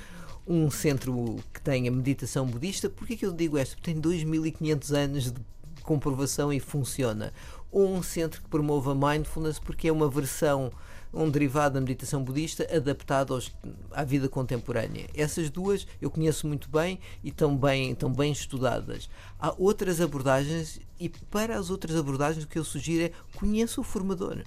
[0.47, 2.89] um centro que tenha meditação budista.
[2.89, 3.75] Porquê que eu digo isto?
[3.75, 5.41] Porque tem 2500 anos de
[5.83, 7.33] comprovação e funciona.
[7.71, 10.71] Ou um centro que promova mindfulness porque é uma versão
[11.13, 13.51] um derivado da meditação budista adaptado aos,
[13.91, 15.07] à vida contemporânea.
[15.15, 19.09] Essas duas eu conheço muito bem e estão bem, estão bem estudadas.
[19.39, 23.83] Há outras abordagens e para as outras abordagens o que eu sugiro é conheça o
[23.83, 24.43] formador.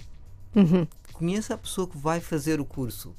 [0.55, 0.87] Uhum.
[1.13, 3.15] Conheça a pessoa que vai fazer o curso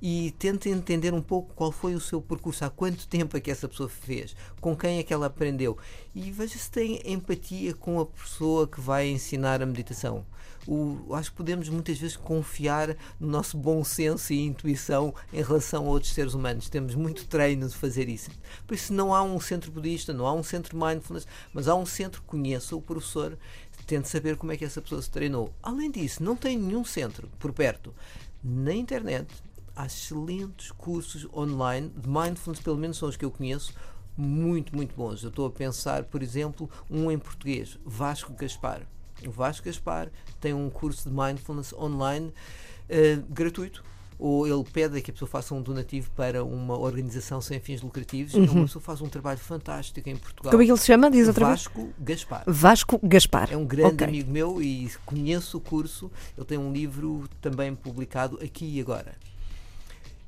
[0.00, 3.50] e tente entender um pouco qual foi o seu percurso, há quanto tempo é que
[3.50, 5.78] essa pessoa fez, com quem é que ela aprendeu
[6.14, 10.24] e veja se tem empatia com a pessoa que vai ensinar a meditação.
[10.66, 15.86] O, acho que podemos muitas vezes confiar no nosso bom senso e intuição em relação
[15.86, 16.68] a outros seres humanos.
[16.68, 18.30] Temos muito treino de fazer isso.
[18.66, 21.86] Por isso, não há um centro budista, não há um centro mindfulness, mas há um
[21.86, 23.38] centro que conheça o professor,
[23.86, 25.52] tente saber como é que essa pessoa se treinou.
[25.62, 27.94] Além disso, não tem nenhum centro por perto.
[28.42, 29.28] Na internet,
[29.76, 33.74] há excelentes cursos online de mindfulness, pelo menos são os que eu conheço,
[34.16, 35.22] muito, muito bons.
[35.22, 38.80] Eu estou a pensar, por exemplo, um em português, Vasco Gaspar.
[39.24, 40.10] O Vasco Gaspar
[40.40, 43.84] tem um curso de mindfulness online uh, gratuito.
[44.18, 48.32] Ou ele pede que a pessoa faça um donativo para uma organização sem fins lucrativos.
[48.32, 48.44] Uhum.
[48.44, 50.52] E uma pessoa faz um trabalho fantástico em Portugal.
[50.52, 51.10] Como é que ele se chama?
[51.10, 51.94] Diz outra Vasco vez?
[51.98, 52.44] Gaspar.
[52.46, 53.52] Vasco Gaspar.
[53.52, 54.06] É um grande okay.
[54.06, 56.10] amigo meu e conheço o curso.
[56.34, 59.14] Ele tem um livro também publicado aqui e agora.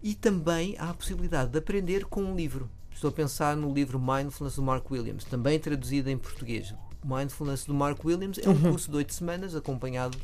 [0.03, 2.71] E também há a possibilidade de aprender com um livro.
[2.93, 6.75] Estou a pensar no livro Mindfulness do Mark Williams, também traduzido em português.
[7.05, 8.71] Mindfulness do Mark Williams é um uhum.
[8.71, 10.19] curso de oito semanas acompanhado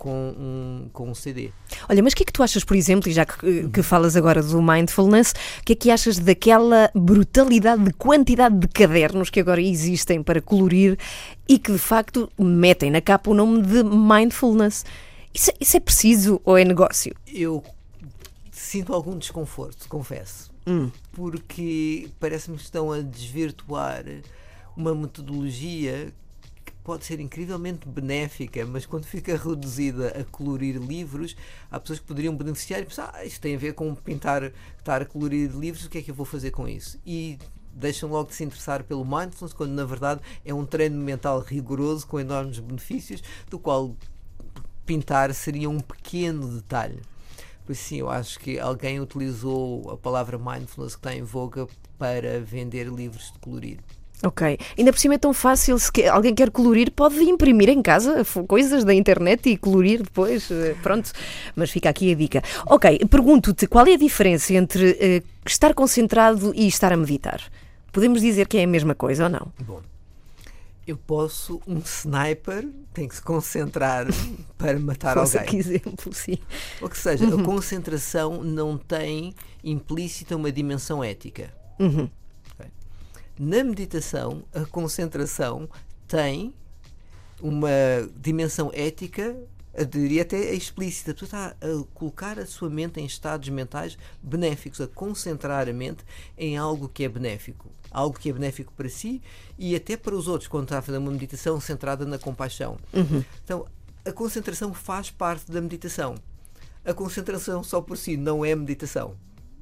[0.00, 1.50] com um, com um CD.
[1.88, 4.16] Olha, mas o que é que tu achas, por exemplo, e já que, que falas
[4.16, 9.40] agora do mindfulness, o que é que achas daquela brutalidade de quantidade de cadernos que
[9.40, 10.96] agora existem para colorir
[11.46, 14.86] e que de facto metem na capa o nome de mindfulness?
[15.34, 17.14] Isso, isso é preciso ou é negócio?
[17.26, 17.62] Eu
[18.70, 20.48] sinto algum desconforto, confesso.
[20.64, 20.92] Hum.
[21.10, 24.04] Porque parece-me que estão a desvirtuar
[24.76, 26.12] uma metodologia
[26.64, 31.34] que pode ser incrivelmente benéfica, mas quando fica reduzida a colorir livros,
[31.68, 35.02] há pessoas que poderiam beneficiar e pensar, ah, isto tem a ver com pintar, estar
[35.02, 36.96] a colorir livros, o que é que eu vou fazer com isso?
[37.04, 37.40] E
[37.72, 42.06] deixam logo de se interessar pelo mindfulness, quando na verdade é um treino mental rigoroso
[42.06, 43.96] com enormes benefícios, do qual
[44.86, 47.00] pintar seria um pequeno detalhe.
[47.70, 52.40] Pois sim, eu acho que alguém utilizou a palavra mindfulness que está em voga para
[52.40, 53.78] vender livros de colorir.
[54.24, 54.58] Ok.
[54.76, 58.82] Ainda por cima é tão fácil, se alguém quer colorir, pode imprimir em casa coisas
[58.82, 60.50] da internet e colorir depois.
[60.50, 61.12] Eh, pronto.
[61.54, 62.42] Mas fica aqui a dica.
[62.66, 67.40] Ok, pergunto-te qual é a diferença entre uh, estar concentrado e estar a meditar?
[67.92, 69.46] Podemos dizer que é a mesma coisa ou não?
[69.60, 69.80] Bom,
[70.90, 74.06] eu posso, um sniper tem que se concentrar
[74.58, 75.50] para matar Fosse alguém.
[75.50, 76.38] Que exemplo, sim.
[76.80, 77.40] Ou que seja, uhum.
[77.40, 81.52] a concentração não tem implícita uma dimensão ética.
[81.78, 82.08] Uhum.
[83.38, 85.66] Na meditação, a concentração
[86.06, 86.52] tem
[87.40, 87.70] uma
[88.14, 89.34] dimensão ética,
[89.88, 91.14] diria até explícita.
[91.14, 96.04] Tu está a colocar a sua mente em estados mentais benéficos, a concentrar a mente
[96.36, 99.20] em algo que é benéfico algo que é benéfico para si
[99.58, 102.78] e até para os outros, quando está a fazer uma meditação centrada na compaixão.
[102.92, 103.24] Uhum.
[103.44, 103.66] Então,
[104.04, 106.14] a concentração faz parte da meditação.
[106.84, 109.16] A concentração só por si não é meditação.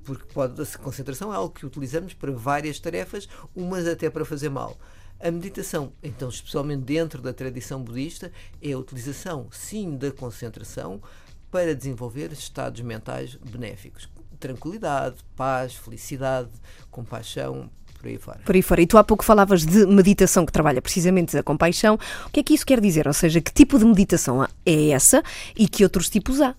[0.05, 4.49] Porque pode, a concentração é algo que utilizamos para várias tarefas, umas até para fazer
[4.49, 4.77] mal.
[5.21, 8.31] A meditação, então, especialmente dentro da tradição budista,
[8.63, 11.03] é a utilização, sim, da concentração
[11.51, 14.09] para desenvolver estados mentais benéficos.
[14.39, 16.51] Tranquilidade, paz, felicidade,
[16.91, 18.39] compaixão, por aí fora.
[18.45, 18.81] Por aí fora.
[18.81, 21.99] E tu há pouco falavas de meditação que trabalha precisamente a compaixão.
[22.27, 23.09] O que é que isso quer dizer?
[23.09, 25.23] Ou seja, que tipo de meditação é essa
[25.57, 26.55] e que outros tipos há?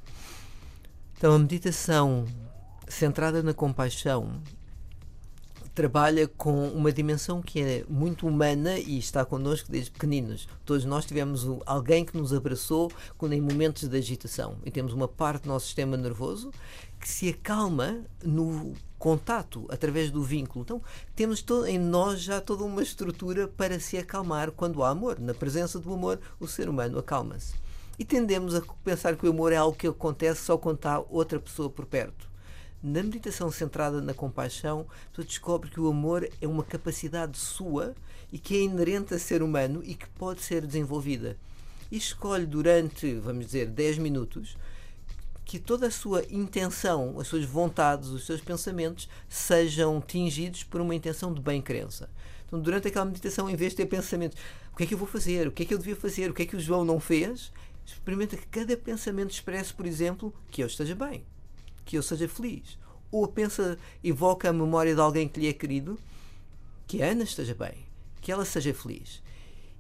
[1.18, 2.26] Então, a meditação
[2.90, 4.42] centrada na compaixão
[5.80, 10.46] trabalha com uma dimensão que é muito humana e está connosco desde pequeninos.
[10.66, 14.58] Todos nós tivemos alguém que nos abraçou quando em momentos de agitação.
[14.66, 16.52] E temos uma parte do nosso sistema nervoso
[17.00, 20.66] que se acalma no contato através do vínculo.
[20.66, 20.82] Então,
[21.16, 25.18] temos em nós já toda uma estrutura para se acalmar quando há amor.
[25.18, 27.54] Na presença do amor, o ser humano acalma-se.
[27.98, 31.40] E tendemos a pensar que o amor é algo que acontece só quando está outra
[31.40, 32.29] pessoa por perto.
[32.82, 37.94] Na meditação centrada na compaixão, tu descobre que o amor é uma capacidade sua
[38.32, 41.36] e que é inerente a ser humano e que pode ser desenvolvida.
[41.92, 44.56] E escolhe durante, vamos dizer, 10 minutos,
[45.44, 50.96] que toda a sua intenção, as suas vontades, os seus pensamentos sejam tingidos por uma
[50.96, 52.10] intenção de bem-crença.
[52.48, 54.38] Então, durante aquela meditação, em vez de ter pensamentos,
[54.72, 55.50] o que é que eu vou fazer?
[55.50, 56.32] O que é que eu devia fazer?
[56.32, 57.52] O que é que o João não fez?
[57.86, 61.26] Experimenta que cada pensamento expresse, por exemplo, que eu esteja bem
[61.90, 62.78] que eu seja feliz.
[63.12, 65.98] Ou pensa, evoca a memória de alguém que lhe é querido,
[66.86, 67.88] que a Ana esteja bem,
[68.22, 69.24] que ela seja feliz.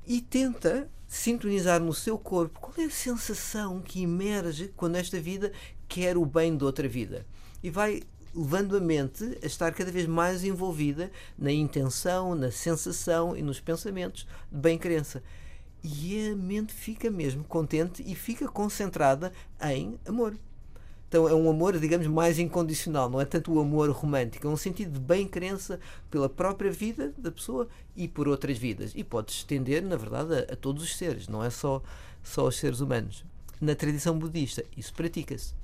[0.08, 5.52] e tenta sintonizar no seu corpo qual é a sensação que emerge quando esta vida
[5.88, 7.28] quer o bem de outra vida.
[7.62, 8.02] E vai
[8.34, 13.60] levando a mente a estar cada vez mais envolvida na intenção, na sensação e nos
[13.60, 15.22] pensamentos de bem-crença.
[15.84, 19.32] E a mente fica mesmo contente e fica concentrada
[19.62, 20.36] em amor.
[21.10, 24.56] Então é um amor, digamos, mais incondicional, não é tanto o amor romântico, é um
[24.56, 25.80] sentido de bem-crença
[26.12, 28.92] pela própria vida da pessoa e por outras vidas.
[28.96, 31.82] E pode estender, na verdade, a, a todos os seres, não é só,
[32.22, 33.26] só aos seres humanos.
[33.60, 35.56] Na tradição budista, isso pratica-se.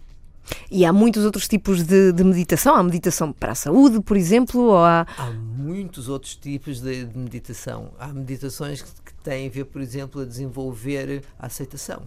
[0.70, 2.76] E há muitos outros tipos de, de, meditação.
[2.76, 5.06] Há meditação para a saúde, por exemplo, há...
[5.16, 7.91] Há muitos outros tipos de, de meditação.
[8.00, 12.02] Há meditações que, que têm a ver, por exemplo, a desenvolver a aceitação.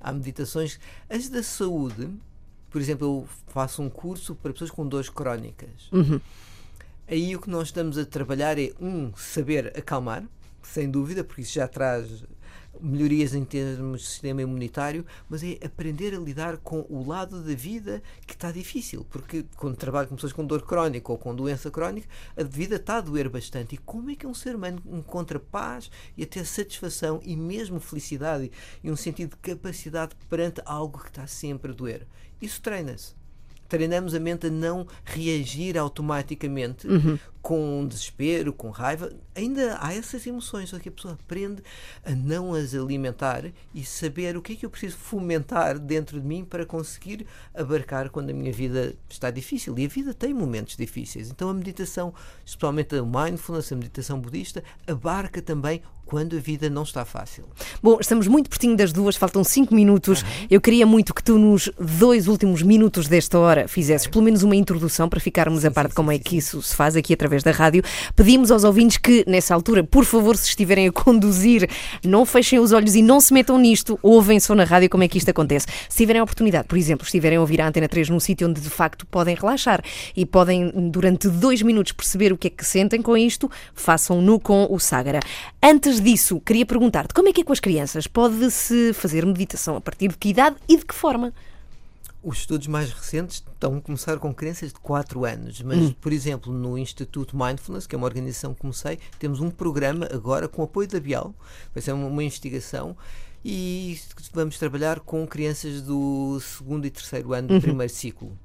[0.00, 0.78] Há meditações...
[1.08, 2.10] As da saúde
[2.74, 5.88] por exemplo, eu faço um curso para pessoas com dores crónicas.
[5.92, 6.20] Uhum.
[7.06, 10.24] Aí o que nós estamos a trabalhar é, um, saber acalmar,
[10.60, 12.24] sem dúvida, porque isso já traz
[12.84, 17.54] melhorias em termos de sistema imunitário, mas é aprender a lidar com o lado da
[17.54, 21.70] vida que está difícil, porque quando trabalho com pessoas com dor crónica ou com doença
[21.70, 22.06] crónica,
[22.36, 23.74] a vida está a doer bastante.
[23.74, 28.50] E como é que um ser humano encontra paz e até satisfação e mesmo felicidade
[28.82, 32.06] e um sentido de capacidade perante algo que está sempre a doer?
[32.40, 33.14] Isso treina-se
[33.68, 37.18] treinamos a mente a não reagir automaticamente uhum.
[37.44, 39.12] Com desespero, com raiva.
[39.34, 41.62] Ainda há essas emoções, só que a pessoa aprende
[42.02, 46.26] a não as alimentar e saber o que é que eu preciso fomentar dentro de
[46.26, 49.78] mim para conseguir abarcar quando a minha vida está difícil.
[49.78, 51.28] E a vida tem momentos difíceis.
[51.28, 52.14] Então a meditação,
[52.46, 57.44] especialmente a mindfulness, a meditação budista, abarca também quando a vida não está fácil.
[57.82, 60.22] Bom, estamos muito pertinho das duas, faltam cinco minutos.
[60.22, 60.28] Uhum.
[60.50, 64.54] Eu queria muito que tu, nos dois últimos minutos desta hora, fizesses pelo menos uma
[64.54, 67.14] introdução para ficarmos sim, a par de como sim, é que isso se faz aqui
[67.14, 67.82] através da rádio.
[68.14, 71.68] Pedimos aos ouvintes que, nessa altura, por favor, se estiverem a conduzir,
[72.04, 75.08] não fechem os olhos e não se metam nisto, ouvem só na rádio como é
[75.08, 75.66] que isto acontece.
[75.88, 78.60] Se tiverem a oportunidade, por exemplo, estiverem a ouvir a Antena 3 num sítio onde
[78.60, 79.82] de facto podem relaxar
[80.16, 84.66] e podem, durante dois minutos, perceber o que é que sentem com isto, façam-no com
[84.70, 85.20] o Ságara.
[85.62, 88.06] Antes disso, queria perguntar-te como é que é com as crianças?
[88.06, 91.32] Pode-se fazer meditação a partir de que idade e de que forma?
[92.24, 95.94] Os estudos mais recentes estão a começar com crianças de 4 anos, mas, hum.
[96.00, 100.48] por exemplo, no Instituto Mindfulness, que é uma organização que comecei, temos um programa agora
[100.48, 101.34] com apoio da Bial,
[101.74, 102.96] vai ser uma, uma investigação
[103.44, 104.00] e
[104.32, 107.60] vamos trabalhar com crianças do segundo e terceiro ano do uhum.
[107.60, 108.38] primeiro ciclo.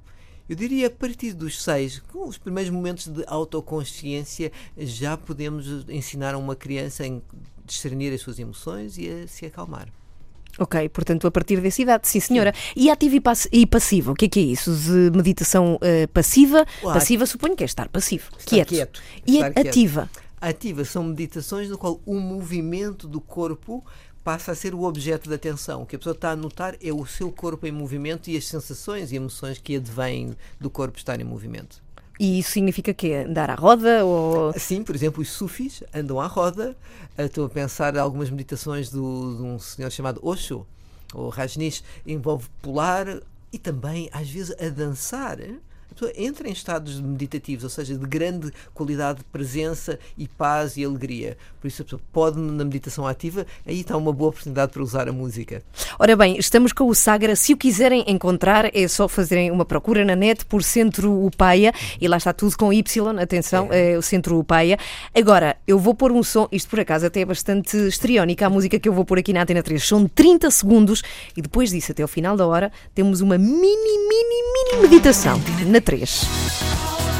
[0.46, 6.34] Eu diria a partir dos seis, com os primeiros momentos de autoconsciência, já podemos ensinar
[6.34, 7.20] a uma criança a
[7.64, 9.88] discernir as suas emoções e a se acalmar.
[10.60, 12.52] Ok, portanto, a partir dessa idade, sim, senhora.
[12.54, 12.72] Sim.
[12.76, 14.70] E ativa e, pass e passiva, o que é que é isso?
[14.70, 16.66] De meditação uh, passiva?
[16.82, 18.68] passiva, suponho que é estar passivo, estar quieto.
[18.68, 19.02] quieto.
[19.26, 20.10] E ativa?
[20.38, 23.82] Ativa são meditações no qual o movimento do corpo
[24.22, 25.82] passa a ser o objeto da atenção.
[25.82, 28.46] O que a pessoa está a notar é o seu corpo em movimento e as
[28.46, 31.82] sensações e emoções que advêm do corpo estar em movimento.
[32.20, 34.04] E isso significa que andar à roda?
[34.04, 34.52] Ou...
[34.52, 36.76] Sim, por exemplo, os sufis andam à roda.
[37.16, 40.66] Estou a pensar em algumas meditações do, de um senhor chamado Osho,
[41.14, 43.06] ou Rajneesh, envolve pular
[43.50, 45.38] e também, às vezes, a dançar
[45.90, 50.76] a pessoa entra em estados meditativos, ou seja, de grande qualidade de presença e paz
[50.76, 51.36] e alegria.
[51.60, 55.08] Por isso a pessoa pode, na meditação ativa, aí está uma boa oportunidade para usar
[55.08, 55.62] a música.
[55.98, 57.34] Ora bem, estamos com o Sagra.
[57.34, 62.06] Se o quiserem encontrar, é só fazerem uma procura na net por Centro Upaia e
[62.08, 63.92] lá está tudo com Y, atenção, é.
[63.92, 64.78] é o Centro Upaia.
[65.14, 68.78] Agora, eu vou pôr um som, isto por acaso até é bastante estriónica, a música
[68.78, 69.82] que eu vou pôr aqui na Antena 3.
[69.82, 71.02] São 30 segundos
[71.36, 75.79] e depois disso, até o final da hora, temos uma mini, mini, mini meditação na
[75.80, 77.19] 3.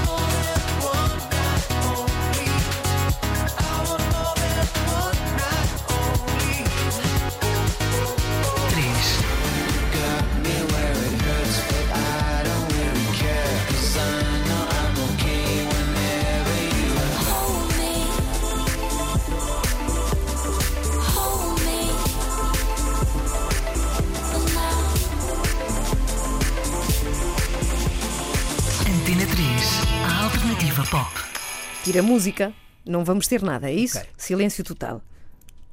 [31.91, 32.55] Tira música,
[32.87, 33.99] não vamos ter nada, é isso?
[33.99, 34.11] Okay.
[34.17, 35.03] Silêncio total.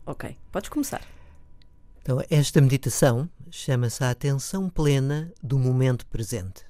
[0.03, 1.03] Ok, podes começar.
[2.01, 6.65] Então, esta meditação chama-se a atenção plena do momento presente.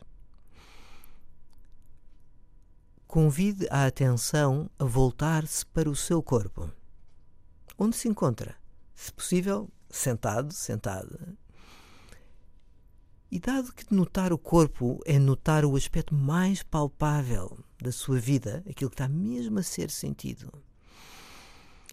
[3.07, 6.69] Convide a atenção a voltar-se para o seu corpo.
[7.79, 8.53] Onde se encontra?
[8.93, 11.37] Se possível, sentado, sentada.
[13.31, 18.63] E dado que notar o corpo é notar o aspecto mais palpável da sua vida,
[18.69, 20.51] aquilo que está mesmo a ser sentido.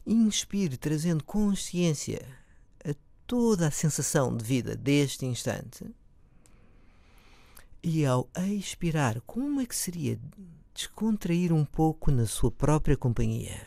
[0.07, 2.27] Inspire trazendo consciência
[2.85, 2.95] a
[3.27, 5.85] toda a sensação de vida deste instante.
[7.83, 8.29] E ao
[8.59, 10.19] expirar, como é que seria
[10.75, 13.67] descontrair um pouco na sua própria companhia?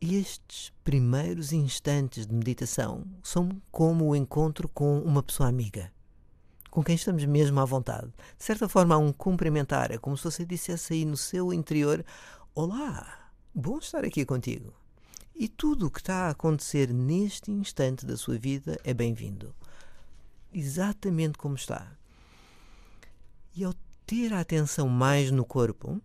[0.00, 5.92] Estes primeiros instantes de meditação são como o encontro com uma pessoa amiga,
[6.72, 8.08] com quem estamos mesmo à vontade.
[8.38, 12.02] De certa forma, há um cumprimentar, é como se você dissesse aí no seu interior:
[12.54, 14.72] Olá, bom estar aqui contigo.
[15.34, 19.54] E tudo o que está a acontecer neste instante da sua vida é bem-vindo,
[20.52, 21.92] exatamente como está.
[23.54, 23.74] E ao
[24.06, 26.00] ter a atenção mais no corpo,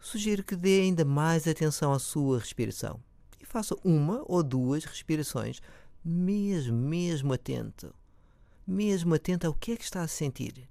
[0.00, 3.00] sugiro que dê ainda mais atenção à sua respiração
[3.40, 5.60] e faça uma ou duas respirações,
[6.04, 7.92] mesmo, mesmo atento,
[8.66, 10.68] mesmo atento ao que é que está a sentir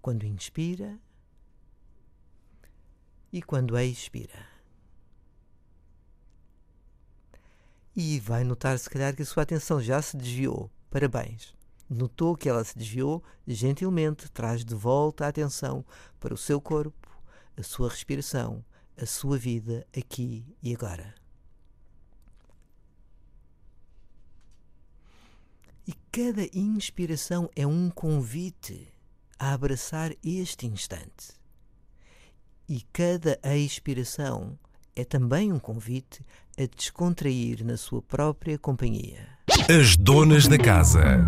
[0.00, 0.98] quando inspira
[3.32, 4.48] e quando expira.
[7.94, 10.70] E vai notar, se calhar, que a sua atenção já se desviou.
[10.88, 11.54] Parabéns!
[11.88, 15.84] Notou que ela se desviou, gentilmente traz de volta a atenção
[16.18, 17.00] para o seu corpo
[17.60, 18.64] a sua respiração,
[18.96, 21.19] a sua vida aqui e agora.
[25.86, 28.88] E cada inspiração é um convite
[29.38, 31.38] a abraçar este instante.
[32.68, 34.58] E cada expiração
[34.94, 36.24] é também um convite
[36.58, 39.26] a descontrair na sua própria companhia.
[39.68, 41.24] As donas da casa.